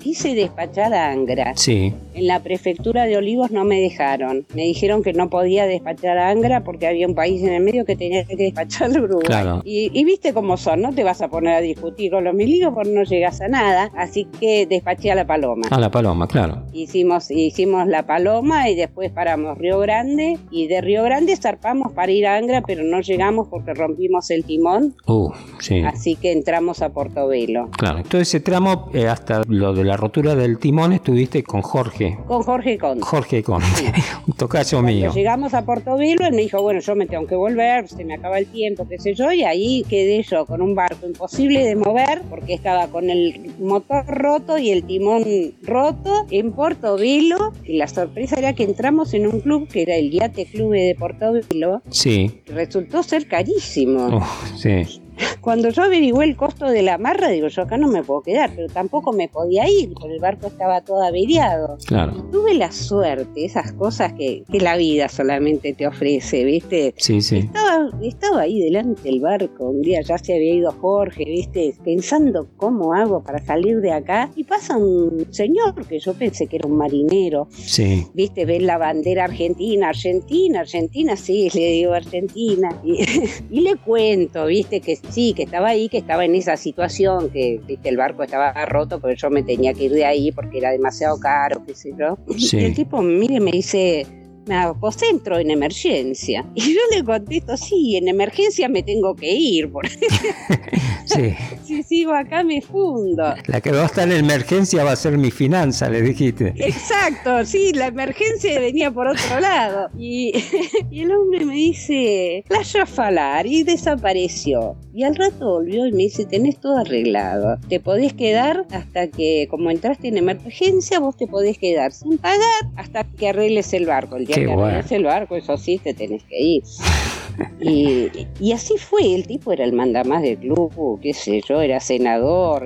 [0.00, 1.56] quise despachar a Angra.
[1.56, 1.94] Sí.
[2.14, 4.46] En la prefectura de Olivos no me dejaron.
[4.54, 7.84] Me dijeron que no podía despachar a Angra porque había un país en el medio
[7.84, 9.26] que tenía que despachar a Uruguay.
[9.26, 9.62] Claro.
[9.64, 12.90] Y, viste cómo son, no te vas a poner a discutir con los miligos porque
[12.90, 13.90] no llegas a nada.
[13.96, 15.68] Así que despaché a la Paloma.
[15.70, 16.64] A la Paloma, claro.
[16.72, 22.10] Hicimos, hicimos la Paloma y después paramos Río Grande y de Río Grande zarpamos para
[22.10, 24.94] ir a Angra, pero no llegamos porque rompimos el timón.
[25.06, 25.80] Uh, sí.
[25.80, 27.68] Así que entramos a Portobelo.
[27.76, 32.18] Claro, entonces ese tramo eh, hasta lo de la rotura del timón estuviste con Jorge.
[32.26, 33.04] Con Jorge Conte.
[33.04, 33.92] Jorge Conte,
[34.26, 35.12] un tocayo mío.
[35.12, 38.38] Llegamos a Portobelo y me dijo, bueno, yo me tengo que volver, se me acaba
[38.38, 42.22] el tiempo, qué sé yo, y ahí quedé yo con un barco imposible de mover
[42.28, 45.24] porque estaba con el motor roto y el timón
[45.62, 50.10] roto en Portobelo y la sorpresa era que entramos en un club que era el
[50.10, 51.82] Yate Club de Portobelo.
[51.90, 52.40] Sí.
[52.46, 54.08] Resultó ser carísimo.
[54.12, 54.26] Oh,
[54.56, 55.00] sí.
[55.40, 58.50] Cuando yo averigué el costo de la amarra, digo, yo acá no me puedo quedar,
[58.54, 61.78] pero tampoco me podía ir, porque el barco estaba todo averiado.
[61.86, 62.12] Claro.
[62.30, 66.94] tuve la suerte, esas cosas que, que, la vida solamente te ofrece, ¿viste?
[66.96, 67.38] Sí, sí.
[67.38, 71.74] Estaba, estaba ahí delante del barco, un día ya se había ido Jorge, ¿viste?
[71.82, 76.56] Pensando cómo hago para salir de acá, y pasa un señor que yo pensé que
[76.56, 77.48] era un marinero.
[77.50, 78.06] Sí.
[78.14, 78.44] ¿Viste?
[78.44, 82.80] Ven la bandera argentina, Argentina, Argentina, sí, le digo Argentina.
[82.84, 82.98] Y,
[83.50, 84.80] y le cuento, ¿viste?
[84.80, 89.00] Que sí, que estaba ahí, que estaba en esa situación, que el barco estaba roto,
[89.00, 92.18] pero yo me tenía que ir de ahí porque era demasiado caro, qué sé yo.
[92.36, 94.06] Y el tipo, mire, me dice,
[94.46, 96.44] me apocentro en emergencia.
[96.54, 99.70] Y yo le contesto, sí, en emergencia me tengo que ir.
[99.70, 99.90] Porque
[101.06, 101.34] sí.
[101.64, 103.34] si sigo acá me fundo.
[103.46, 106.52] La que va a estar en emergencia va a ser mi finanza, le dijiste.
[106.56, 109.88] Exacto, sí, la emergencia venía por otro lado.
[109.98, 110.32] Y,
[110.90, 114.76] y el hombre me dice, la falar y desapareció.
[114.92, 117.58] Y al rato volvió y me dice, tenés todo arreglado.
[117.68, 122.40] Te podés quedar hasta que, como entraste en emergencia, vos te podés quedar sin pagar
[122.76, 124.16] hasta que arregles el barco.
[124.16, 126.62] El día que arregles el barco, eso sí, te tenés que ir.
[127.60, 132.64] Y, así fue, el tipo era el mandamás del club, qué sé yo, era senador,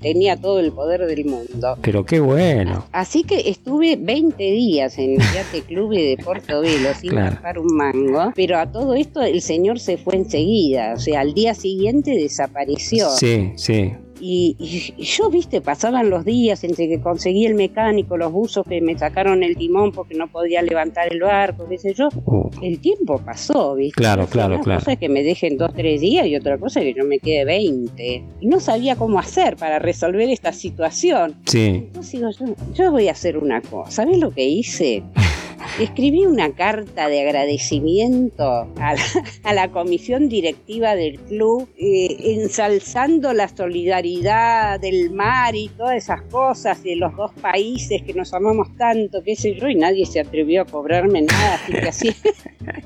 [0.00, 1.76] tenía todo el poder del mundo.
[1.80, 2.84] Pero qué bueno.
[2.92, 7.62] Así que estuve 20 días en el Yate Club de Portobelo sin claro.
[7.62, 11.54] un mango, pero a todo esto el señor se fue enseguida, o sea, al día
[11.54, 13.08] siguiente desapareció.
[13.10, 13.92] Sí, sí.
[14.26, 18.96] Y, yo, viste, pasaban los días entre que conseguí el mecánico, los buzos que me
[18.98, 22.08] sacaron el timón porque no podía levantar el barco, qué sé yo.
[22.24, 22.48] Uh.
[22.62, 24.00] El tiempo pasó, viste.
[24.00, 24.80] Claro, claro, una claro.
[24.80, 27.18] cosa es que me dejen dos, tres días y otra cosa es que yo me
[27.18, 28.24] quede 20.
[28.40, 31.34] Y no sabía cómo hacer para resolver esta situación.
[31.44, 31.66] Sí.
[31.66, 33.90] Entonces digo, yo, yo voy a hacer una cosa.
[33.90, 35.02] ¿Sabes lo que hice?
[35.78, 38.44] escribí una carta de agradecimiento
[38.76, 46.22] a la, comisión directiva del club, eh, ensalzando la solidaridad del mar y todas esas
[46.22, 50.20] cosas de los dos países que nos amamos tanto, qué sé yo, y nadie se
[50.20, 52.14] atrevió a cobrarme nada, así que así,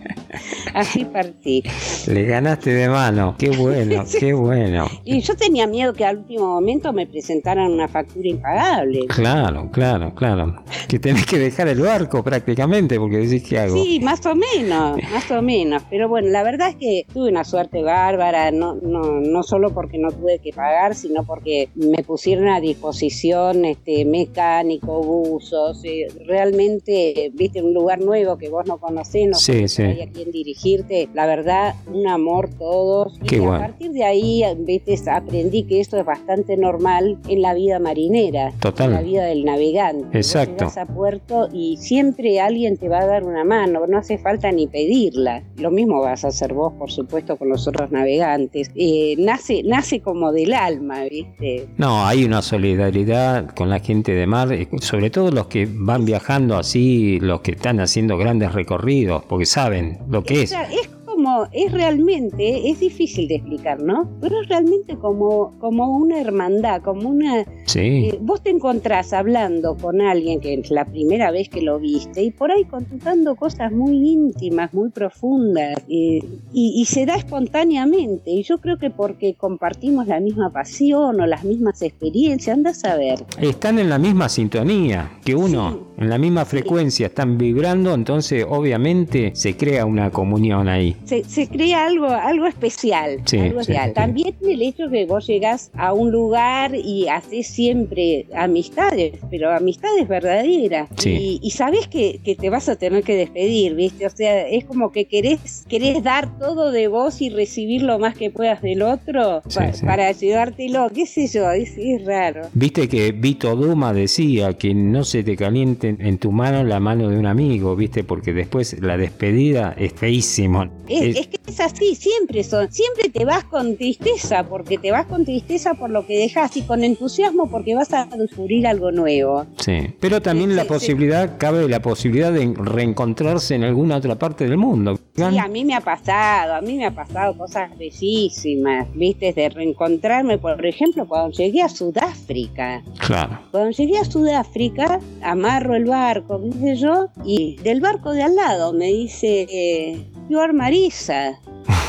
[0.74, 1.62] así partí.
[2.06, 4.86] Le ganaste de mano, qué bueno, qué bueno.
[5.04, 9.00] Y yo tenía miedo que al último momento me presentaran una factura impagable.
[9.08, 10.62] Claro, claro, claro.
[10.86, 12.67] Que tenés que dejar el barco prácticamente
[12.98, 13.74] porque decís que hago.
[13.82, 15.82] Sí, más o menos, más o menos.
[15.90, 19.98] Pero bueno, la verdad es que tuve una suerte bárbara, no, no, no solo porque
[19.98, 27.30] no tuve que pagar, sino porque me pusieron a disposición este mecánico, buzos, eh, realmente,
[27.34, 29.82] viste, un lugar nuevo que vos no conocés, no Sí, sí.
[29.82, 31.08] a quién dirigirte.
[31.14, 33.18] La verdad, un amor todos.
[33.26, 33.54] Qué y bueno.
[33.56, 38.52] a partir de ahí, viste, aprendí que esto es bastante normal en la vida marinera,
[38.60, 38.88] Total.
[38.90, 40.04] en la vida del navegante.
[40.06, 40.66] Vos Exacto.
[40.66, 44.50] llegás a puerto y siempre alguien te va a dar una mano, no hace falta
[44.50, 45.42] ni pedirla.
[45.56, 48.70] Lo mismo vas a hacer vos, por supuesto, con los otros navegantes.
[48.74, 51.68] Eh, nace, nace como del alma, ¿viste?
[51.76, 56.04] No, hay una solidaridad con la gente de mar, eh, sobre todo los que van
[56.04, 60.52] viajando así, los que están haciendo grandes recorridos, porque saben lo que es.
[60.52, 60.88] Es
[61.18, 64.08] como, es realmente, es difícil de explicar, ¿no?
[64.20, 67.44] Pero es realmente como, como una hermandad, como una...
[67.64, 71.80] Sí, eh, vos te encontrás hablando con alguien que es la primera vez que lo
[71.80, 76.20] viste y por ahí contando cosas muy íntimas, muy profundas eh,
[76.52, 81.26] y, y se da espontáneamente y yo creo que porque compartimos la misma pasión o
[81.26, 83.24] las mismas experiencias, anda a saber.
[83.40, 89.32] están en la misma sintonía que uno, en la misma frecuencia, están vibrando, entonces obviamente
[89.34, 90.96] se crea una comunión ahí.
[91.08, 93.20] Se, se crea algo, algo especial.
[93.24, 93.72] Sí, algo sí.
[93.94, 100.06] También el hecho que vos llegás a un lugar y haces siempre amistades, pero amistades
[100.08, 100.88] verdaderas.
[101.12, 104.06] Y, y sabés que, que te vas a tener que despedir, ¿viste?
[104.06, 108.14] O sea, es como que querés, querés dar todo de vos y recibir lo más
[108.16, 112.42] que puedas del otro pa- para llevártelo, qué sé yo, es, es raro.
[112.54, 117.08] Viste que Vito Duma decía que no se te caliente en tu mano la mano
[117.08, 120.66] de un amigo, viste, porque después la despedida es feísimo.
[120.88, 124.90] Es, Es- es que es así, siempre son, siempre te vas con tristeza, porque te
[124.90, 128.90] vas con tristeza por lo que dejas y con entusiasmo porque vas a descubrir algo
[128.92, 129.46] nuevo.
[129.58, 134.16] Sí, pero también Sí, la sí, posibilidad, cabe la posibilidad de reencontrarse en alguna otra
[134.18, 134.98] parte del mundo.
[135.16, 139.48] Sí, a mí me ha pasado, a mí me ha pasado cosas bellísimas, viste, de
[139.48, 142.82] reencontrarme, por ejemplo, cuando llegué a Sudáfrica.
[142.98, 143.38] Claro.
[143.50, 148.34] Cuando llegué a Sudáfrica, amarro el barco, qué sé yo, y del barco de al
[148.34, 151.38] lado me dice, eh, you are Marisa.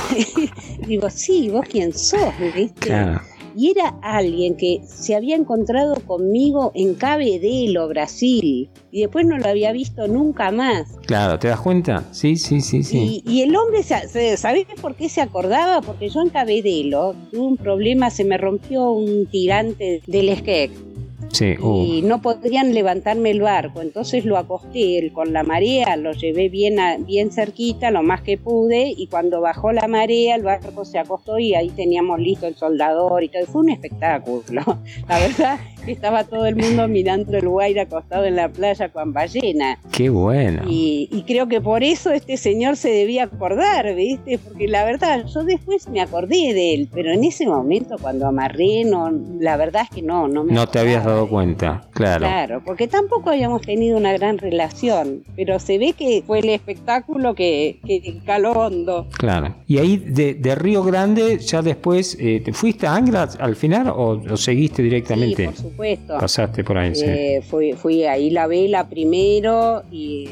[0.88, 2.88] Digo, sí, vos quién sos, ¿viste?
[2.88, 3.22] Claro.
[3.56, 9.48] Y era alguien que se había encontrado conmigo en Cabedelo, Brasil, y después no lo
[9.48, 10.88] había visto nunca más.
[11.06, 12.06] Claro, ¿te das cuenta?
[12.12, 13.24] Sí, sí, sí, sí.
[13.26, 15.82] Y, y el hombre, ¿sabés por qué se acordaba?
[15.82, 20.72] Porque yo en Cabedelo tuve un problema, se me rompió un tirante del esquec
[21.32, 26.11] Sí, uh, y no podían levantarme el barco, entonces lo acosté con la marea, lo
[26.11, 30.41] llevé bien, a- bien cerquita, lo más que pude, y cuando bajó la marea el
[30.43, 34.63] barco se acostó y ahí teníamos listo el soldador y todo, fue un espectáculo,
[35.07, 39.80] la verdad estaba todo el mundo mirando el Guaira acostado en la playa con ballena.
[39.91, 40.63] qué bueno.
[40.67, 44.38] Y, y creo que por eso este señor se debía acordar, ¿viste?
[44.38, 48.84] Porque la verdad, yo después me acordé de él, pero en ese momento cuando amarré,
[48.86, 49.09] no,
[49.39, 52.19] la verdad es que no, no me No te habías dado cuenta, claro.
[52.25, 57.34] Claro, porque tampoco habíamos tenido una gran relación, pero se ve que fue el espectáculo
[57.36, 59.07] que, que caló hondo.
[59.17, 59.55] Claro.
[59.67, 63.88] Y ahí de, de Río Grande, ya después, eh, ¿te fuiste a Angra al final
[63.89, 65.47] o, o seguiste directamente?
[65.47, 66.17] Sí, por supuesto.
[66.20, 67.05] Pasaste por ahí, sí.
[67.07, 70.28] Eh, fui, fui a Isla Vela primero y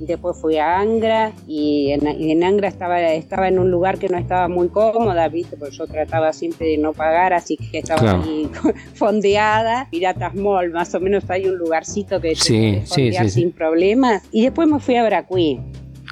[0.00, 4.48] después fui a Angra y en, Angra estaba, estaba en un lugar que no estaba
[4.48, 5.56] muy cómoda, ¿viste?
[5.56, 8.22] Porque yo trataba siempre de no pagar, así que estaba Claro.
[8.24, 8.48] ahí
[8.94, 9.88] fondeada.
[9.90, 13.30] Piratas Mall, más o menos hay un lugarcito que Sí, sí, sí, sí.
[13.30, 14.22] sin problemas.
[14.32, 15.60] Y después me fui a Bracuí.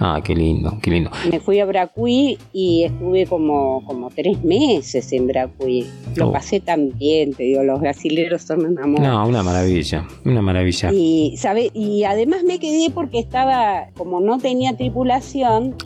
[0.00, 1.10] Ah, qué lindo, qué lindo.
[1.30, 5.86] Me fui a Bracuí y estuve como, como tres meses en Bracuí.
[6.16, 6.32] Lo Oh.
[6.32, 9.00] pasé tan bien, te digo, los brasileros son un amor.
[9.00, 10.90] No, una maravilla, una maravilla.
[10.92, 11.70] Y, ¿sabe?
[11.74, 15.76] y además me quedé porque estaba, como no tenía tripulación,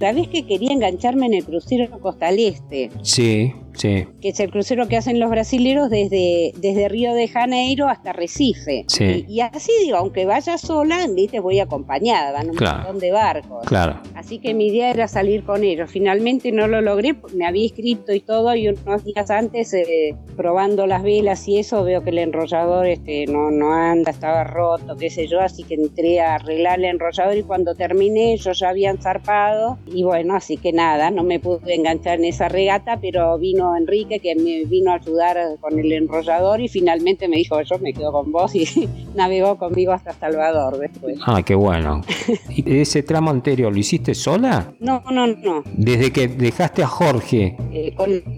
[0.00, 2.90] ¿sabés que quería engancharme en el crucero Costal Este?
[3.02, 7.88] Sí, sí, Que es el crucero que hacen los brasileros desde, desde Río de Janeiro
[7.88, 8.84] hasta Recife.
[8.88, 9.24] Sí.
[9.28, 12.78] Y, y así digo, aunque vaya sola, viste, voy acompañada, van un Claro.
[12.78, 13.41] montón de barcos.
[13.66, 14.00] Claro.
[14.14, 15.90] Así que mi idea era salir con ellos.
[15.90, 20.86] Finalmente no lo logré, me había inscrito y todo, y unos días antes, eh, probando
[20.86, 25.10] las velas y eso, veo que el enrollador este, no, no anda, estaba roto, qué
[25.10, 28.98] sé yo, así que entré a arreglar el enrollador y cuando terminé ellos ya habían
[28.98, 29.78] zarpado.
[29.86, 33.76] Y bueno, así que nada, no me pude enganchar en esa regata, pero vino vino
[33.76, 37.92] Enrique que me vino a ayudar con el enrollador y finalmente me dijo yo me
[37.92, 38.66] quedo con vos y
[39.14, 41.18] navegó conmigo hasta Salvador después.
[41.26, 42.00] Ah, qué bueno.
[42.48, 44.72] ¿Y ese tramo anterior lo hiciste sola?
[44.80, 45.62] No, no, no.
[45.76, 47.56] Desde que dejaste a Jorge.
[47.72, 47.94] Eh,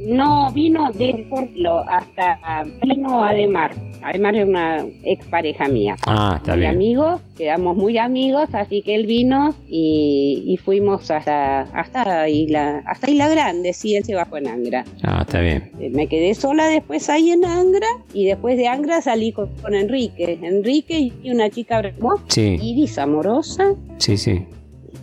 [0.06, 3.72] no, vino de Portlo hasta vino Ademar.
[4.02, 5.96] Ademar es una expareja mía.
[6.06, 6.70] Ah, está bien.
[6.70, 13.28] amigos, quedamos muy amigos, así que él vino y, fuimos hasta hasta Isla, hasta Isla
[13.28, 14.84] Grande, sí, él se bajó en Angra.
[15.02, 15.70] Ah, está bien.
[15.80, 20.38] Eh, me quedé sola después ahí en Angra y después de Angra salí con, Enrique.
[20.42, 21.82] Enrique y una chica
[22.28, 22.58] sí.
[22.60, 23.74] Iris Amorosa.
[23.98, 24.46] Sí, sí.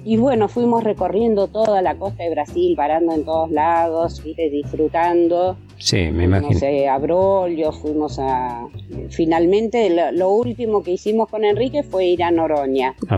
[0.04, 5.58] Y bueno, fuimos recorriendo toda la costa de Brasil, parando en todos lados, disfrutando.
[5.78, 6.58] Sí, me imagino.
[6.60, 8.68] Fuimos a Brolio, fuimos a...
[9.10, 12.96] Finalmente, lo, último que hicimos con Enrique fue ir a Noroña.
[13.10, 13.18] A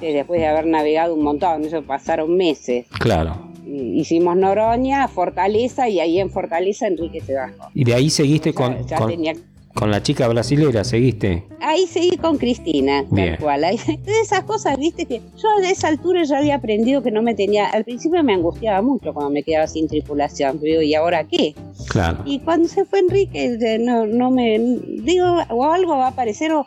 [0.00, 2.86] Después de haber navegado un montón, eso pasaron meses.
[2.98, 3.50] Claro.
[3.66, 7.70] Hicimos Noroña, Fortaleza, y ahí en Fortaleza Enrique se bajó.
[7.74, 8.76] Y de ahí seguiste con...
[9.08, 9.34] Tenía
[9.74, 11.44] con la chica brasilera, ¿seguiste?
[11.60, 13.60] Ahí seguí con Cristina, tal cual.
[13.60, 17.34] de esas cosas, viste, que yo a esa altura ya había aprendido que no me
[17.34, 17.66] tenía.
[17.66, 20.58] Al principio me angustiaba mucho cuando me quedaba sin tripulación.
[20.60, 21.54] Digo, ¿y ahora qué?
[21.88, 22.22] Claro.
[22.24, 24.58] Y cuando se fue Enrique, no, no me.
[24.58, 26.66] Digo, o algo va a aparecer, o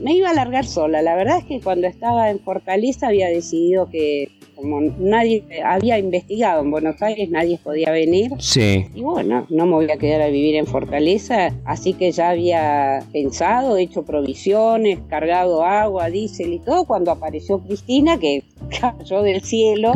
[0.00, 1.02] me iba a largar sola.
[1.02, 6.62] La verdad es que cuando estaba en Fortaleza había decidido que como nadie había investigado
[6.62, 8.32] en Buenos Aires, nadie podía venir.
[8.38, 8.86] Sí.
[8.94, 13.02] Y bueno, no me voy a quedar a vivir en Fortaleza, así que ya había
[13.12, 18.44] pensado, hecho provisiones, cargado agua, diésel y todo, cuando apareció Cristina, que
[18.80, 19.92] cayó del cielo.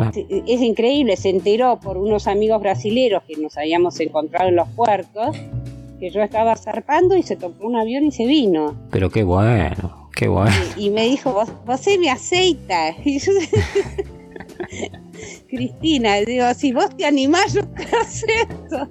[0.46, 5.36] Es increíble, se enteró por unos amigos brasileros que nos habíamos encontrado en los puertos
[5.98, 8.74] que yo estaba zarpando y se tomó un avión y se vino.
[8.90, 10.52] Pero qué bueno, qué bueno.
[10.76, 12.94] Y, me dijo, vos, vos me aceita.
[13.04, 13.32] Y yo,
[15.48, 18.88] Cristina, digo, si vos te animás, yo te esto.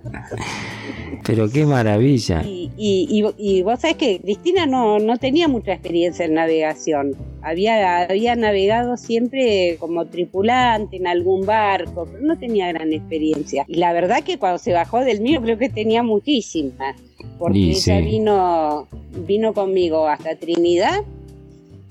[1.26, 2.44] Pero qué maravilla.
[2.46, 7.16] Y, y, vos sabés que Cristina no, no tenía mucha experiencia en navegación.
[7.42, 13.66] Había, había navegado siempre como tripulante en algún barco, pero no tenía gran experiencia.
[13.68, 16.96] Y la verdad que cuando se bajó del mío creo que tenía muchísima.
[17.40, 18.88] Porque ella vino,
[19.26, 21.04] vino conmigo hasta Trinidad.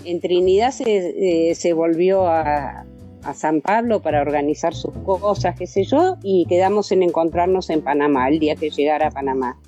[0.04, 2.84] En Trinidad se, eh, se volvió a,
[3.24, 7.82] a San Pablo para organizar sus cosas, qué sé yo, y quedamos en encontrarnos en
[7.82, 9.58] Panamá el día que llegara a Panamá.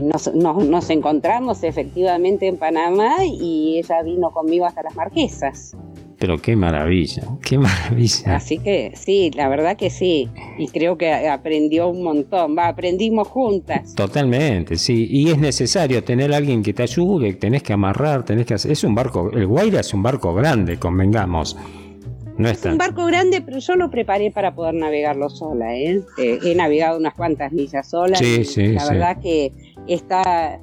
[0.00, 5.76] Nos, nos, encontramos efectivamente en Panamá y ella vino conmigo hasta las Marquesas.
[6.18, 8.36] Pero qué maravilla, qué maravilla.
[8.36, 10.28] Así que sí, la verdad que sí.
[10.58, 12.56] Y creo que aprendió un montón.
[12.56, 13.94] Va, aprendimos juntas.
[13.94, 15.06] Totalmente, sí.
[15.10, 18.72] Y es necesario tener a alguien que te ayude, tenés que amarrar, tenés que hacer.
[18.72, 21.56] Es un barco, el Guaira es un barco grande, convengamos
[22.38, 25.74] es un barco grande, pero yo lo preparé para poder navegarlo sola.
[25.74, 26.02] ¿eh?
[26.18, 28.16] He navegado unas cuantas millas sola.
[28.16, 29.52] Sí, sí, la verdad que
[29.86, 30.60] está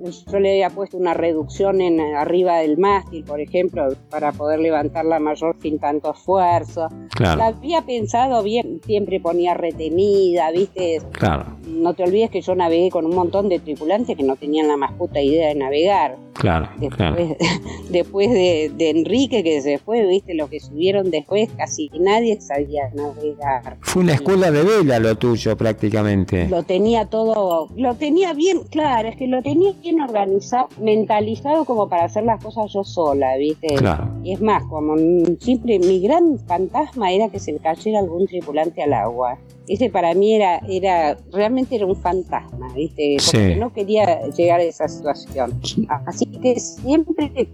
[0.00, 5.18] yo le había puesto una reducción en arriba del mástil, por ejemplo, para poder levantarla
[5.18, 6.88] mayor sin tanto esfuerzo.
[7.18, 11.00] La había pensado bien, siempre ponía retenida, ¿viste?
[11.12, 11.46] Claro.
[11.66, 14.76] No te olvides que yo navegué con un montón de tripulantes que no tenían la
[14.76, 16.16] más puta idea de navegar.
[16.34, 17.36] Claro, después,
[17.90, 20.34] Después de, Enrique que se fue, ¿viste?
[20.34, 23.78] Los que subieron después, casi nadie sabía navegar.
[23.80, 26.48] Fue una escuela de vela lo tuyo prácticamente.
[26.48, 31.88] Lo tenía todo, lo tenía bien, claro, es que lo tenía bien organizado, mentalizado como
[31.88, 33.68] para hacer las cosas yo sola, ¿viste?
[34.22, 34.96] Y es más, como
[35.40, 39.38] siempre mi gran fantasma era que se le cayera algún tripulante al agua.
[39.68, 43.16] Ese para mí era, era realmente era un fantasma, ¿viste?
[43.24, 45.60] Porque no quería llegar a esa situación.
[46.06, 47.48] Así que siempre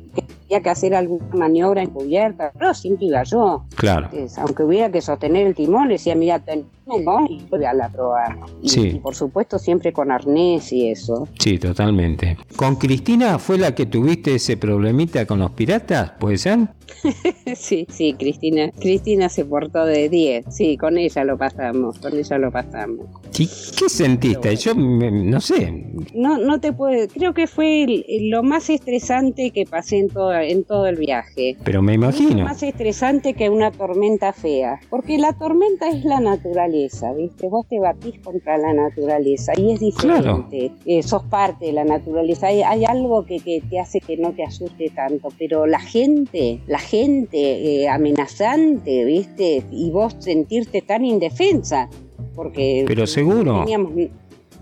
[0.61, 3.64] que hacer alguna maniobra encubierta, pero siempre iba yo.
[3.76, 4.09] Claro.
[4.38, 8.38] aunque hubiera que sostener el timón, le decía, mira, ten y voy a la probar.
[8.61, 11.28] Y, por supuesto siempre con arnés y eso.
[11.38, 12.36] Sí, totalmente.
[12.57, 16.12] ¿Con Cristina fue la que tuviste ese problemita con los piratas?
[16.18, 16.59] ¿Puede ser?
[17.57, 18.70] sí, sí, Cristina.
[18.72, 20.47] Cristina se portó de 10.
[20.49, 23.07] Sí, con ella lo pasamos, con ella lo pasamos.
[23.32, 23.47] ¿Qué,
[23.78, 24.57] qué sentiste?
[24.57, 25.86] Yo no sé.
[26.14, 27.09] No, no te puedo.
[27.09, 27.86] Creo que fue
[28.22, 31.57] lo más estresante que pasé en todo, en todo el viaje.
[31.64, 32.45] Pero me imagino.
[32.45, 34.80] Más estresante que una tormenta fea.
[34.90, 37.49] Porque la tormenta es la naturaleza, ¿viste?
[37.49, 40.72] Vos te batís contra la naturaleza y es diferente.
[40.86, 42.49] Eh, sos parte de la naturaleza.
[42.49, 45.28] Hay, algo que, que, te hace que no te asuste tanto.
[45.38, 49.62] Pero la gente, la gente eh, amenazante, ¿viste?
[49.70, 51.89] Y vos sentirte tan indefensa
[52.35, 53.93] porque pero seguro no teníamos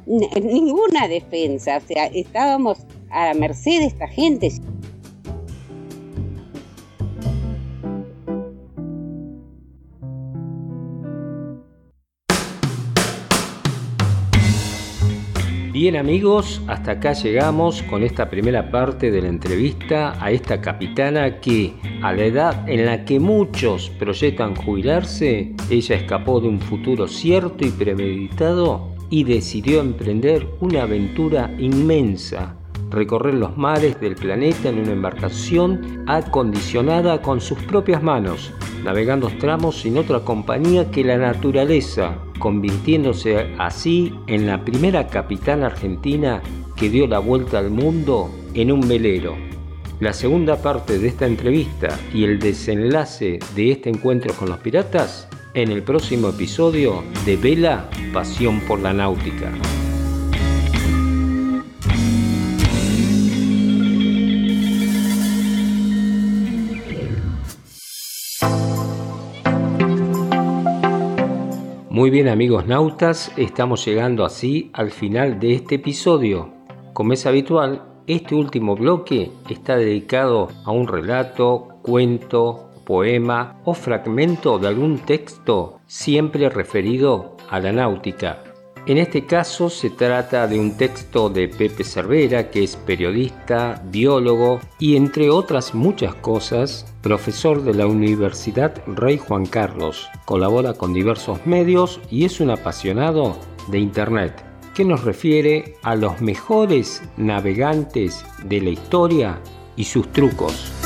[0.06, 2.78] ninguna defensa, o sea, estábamos
[3.10, 4.50] a la merced de esta gente.
[15.80, 21.40] Bien amigos, hasta acá llegamos con esta primera parte de la entrevista a esta capitana
[21.40, 21.72] que,
[22.02, 27.66] a la edad en la que muchos proyectan jubilarse, ella escapó de un futuro cierto
[27.66, 32.56] y premeditado y decidió emprender una aventura inmensa,
[32.90, 38.52] recorrer los mares del planeta en una embarcación acondicionada con sus propias manos,
[38.84, 46.42] navegando tramos sin otra compañía que la naturaleza convirtiéndose así en la primera capitana argentina
[46.74, 49.36] que dio la vuelta al mundo en un velero.
[50.00, 55.28] La segunda parte de esta entrevista y el desenlace de este encuentro con los piratas
[55.54, 59.52] en el próximo episodio de Vela, Pasión por la Náutica.
[72.00, 76.50] Muy bien amigos nautas, estamos llegando así al final de este episodio.
[76.94, 84.58] Como es habitual, este último bloque está dedicado a un relato, cuento, poema o fragmento
[84.58, 88.49] de algún texto siempre referido a la náutica.
[88.90, 94.58] En este caso se trata de un texto de Pepe Cervera, que es periodista, biólogo
[94.80, 100.08] y entre otras muchas cosas, profesor de la Universidad Rey Juan Carlos.
[100.24, 103.36] Colabora con diversos medios y es un apasionado
[103.68, 104.42] de Internet,
[104.74, 109.40] que nos refiere a los mejores navegantes de la historia
[109.76, 110.79] y sus trucos.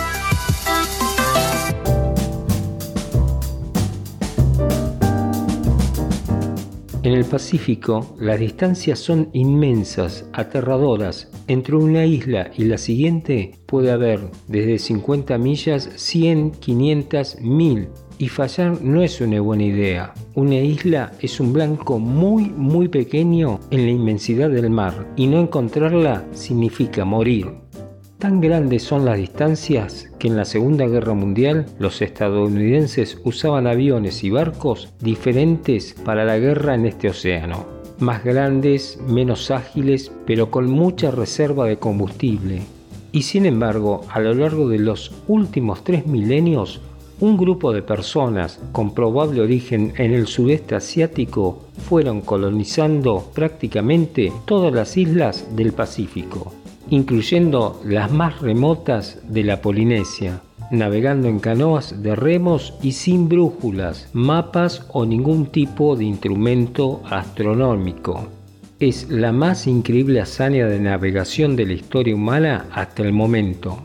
[7.04, 11.30] En el Pacífico, las distancias son inmensas, aterradoras.
[11.48, 17.88] Entre una isla y la siguiente puede haber desde 50 millas, 100, 500, 1000.
[18.16, 20.14] Y fallar no es una buena idea.
[20.34, 25.40] Una isla es un blanco muy, muy pequeño en la inmensidad del mar y no
[25.40, 27.63] encontrarla significa morir.
[28.24, 34.24] Tan grandes son las distancias que en la Segunda Guerra Mundial los estadounidenses usaban aviones
[34.24, 37.66] y barcos diferentes para la guerra en este océano.
[37.98, 42.62] Más grandes, menos ágiles, pero con mucha reserva de combustible.
[43.12, 46.80] Y sin embargo, a lo largo de los últimos tres milenios,
[47.20, 54.72] un grupo de personas con probable origen en el sudeste asiático fueron colonizando prácticamente todas
[54.72, 56.54] las islas del Pacífico
[56.90, 64.08] incluyendo las más remotas de la Polinesia, navegando en canoas de remos y sin brújulas,
[64.12, 68.28] mapas o ningún tipo de instrumento astronómico.
[68.80, 73.78] Es la más increíble hazaña de navegación de la historia humana hasta el momento.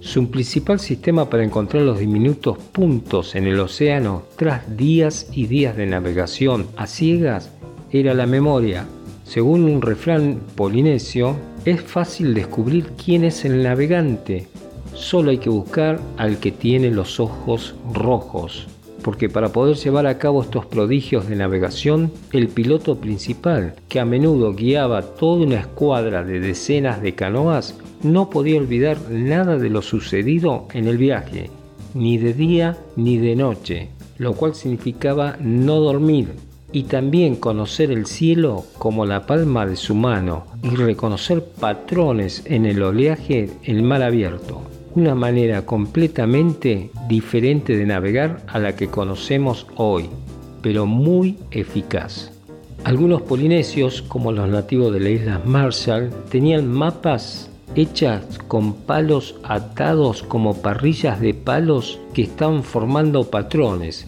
[0.00, 5.76] Su principal sistema para encontrar los diminutos puntos en el océano tras días y días
[5.76, 7.50] de navegación a ciegas
[7.90, 8.86] era la memoria.
[9.24, 11.36] Según un refrán polinesio,
[11.66, 14.46] es fácil descubrir quién es el navegante.
[14.94, 18.68] Solo hay que buscar al que tiene los ojos rojos.
[19.02, 24.04] Porque para poder llevar a cabo estos prodigios de navegación, el piloto principal, que a
[24.04, 29.82] menudo guiaba toda una escuadra de decenas de canoas, no podía olvidar nada de lo
[29.82, 31.50] sucedido en el viaje,
[31.94, 33.88] ni de día ni de noche,
[34.18, 36.28] lo cual significaba no dormir,
[36.72, 42.66] y también conocer el cielo como la palma de su mano y reconocer patrones en
[42.66, 44.62] el oleaje el mar abierto.
[44.94, 50.08] Una manera completamente diferente de navegar a la que conocemos hoy,
[50.62, 52.32] pero muy eficaz.
[52.84, 60.22] Algunos polinesios, como los nativos de las Islas Marshall, tenían mapas hechas con palos atados
[60.22, 64.06] como parrillas de palos que estaban formando patrones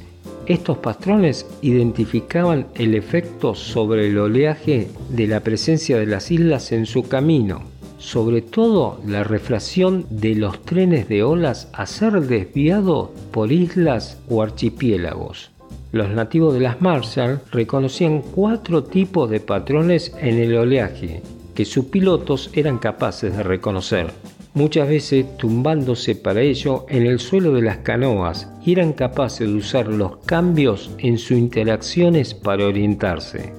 [0.48, 6.86] estos patrones identificaban el efecto sobre el oleaje de la presencia de las islas en
[6.86, 7.62] su camino,
[7.98, 14.42] sobre todo la refracción de los trenes de olas a ser desviados por islas o
[14.42, 15.50] archipiélagos.
[15.92, 21.22] Los nativos de las Marshall reconocían cuatro tipos de patrones en el oleaje
[21.54, 24.12] que sus pilotos eran capaces de reconocer
[24.54, 29.88] muchas veces tumbándose para ello en el suelo de las canoas eran capaces de usar
[29.88, 33.52] los cambios en sus interacciones para orientarse.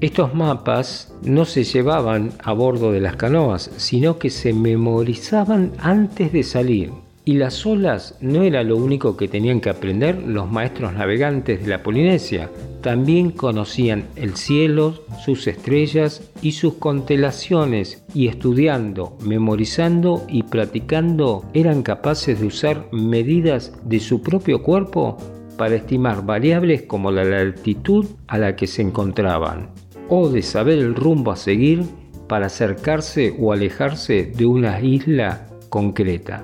[0.00, 6.32] Estos mapas no se llevaban a bordo de las canoas, sino que se memorizaban antes
[6.32, 7.07] de salir.
[7.28, 11.68] Y las olas no era lo único que tenían que aprender los maestros navegantes de
[11.68, 12.48] la Polinesia,
[12.80, 21.82] también conocían el cielo, sus estrellas y sus constelaciones y estudiando, memorizando y practicando eran
[21.82, 25.18] capaces de usar medidas de su propio cuerpo
[25.58, 29.68] para estimar variables como la altitud a la que se encontraban
[30.08, 31.84] o de saber el rumbo a seguir
[32.26, 36.42] para acercarse o alejarse de una isla concreta.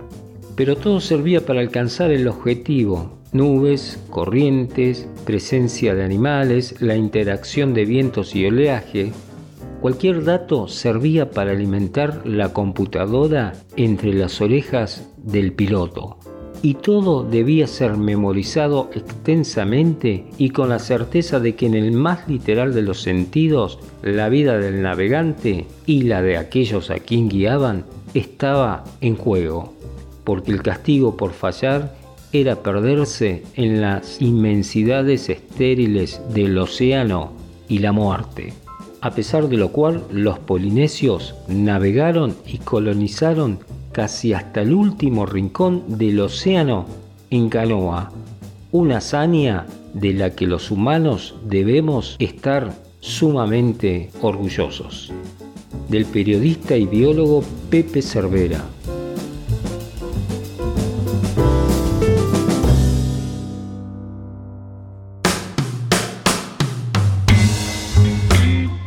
[0.56, 3.18] Pero todo servía para alcanzar el objetivo.
[3.32, 9.12] Nubes, corrientes, presencia de animales, la interacción de vientos y oleaje.
[9.80, 16.18] Cualquier dato servía para alimentar la computadora entre las orejas del piloto
[16.64, 22.26] y todo debía ser memorizado extensamente y con la certeza de que en el más
[22.26, 27.84] literal de los sentidos, la vida del navegante y la de aquellos a quien guiaban
[28.14, 29.73] estaba en juego,
[30.24, 31.94] porque el castigo por fallar
[32.32, 37.32] era perderse en las inmensidades estériles del océano
[37.68, 38.52] y la muerte.
[39.00, 43.60] A pesar de lo cual, los polinesios navegaron y colonizaron
[43.92, 46.86] casi hasta el último rincón del océano
[47.30, 48.10] en canoa,
[48.72, 55.12] una hazaña de la que los humanos debemos estar sumamente orgullosos.
[55.88, 58.64] Del periodista y biólogo Pepe Cervera.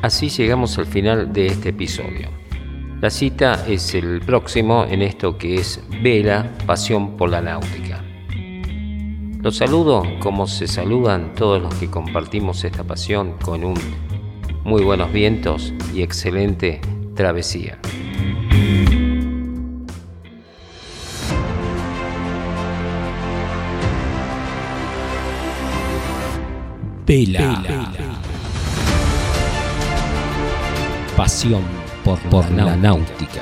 [0.08, 2.30] Así llegamos al final de este episodio.
[3.02, 8.02] La cita es el próximo en esto que es Vela, Pasión por la Náutica.
[9.42, 13.76] Los saludo como se saludan todos los que compartimos esta pasión con un
[14.64, 16.80] muy buenos vientos y excelente
[17.14, 17.78] travesía.
[27.06, 28.07] Vela.
[31.18, 31.64] Pasión
[32.06, 33.42] por, la náutica.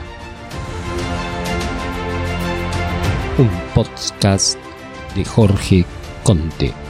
[3.38, 4.58] Un podcast
[5.14, 5.86] de Jorge
[6.24, 6.85] Conte.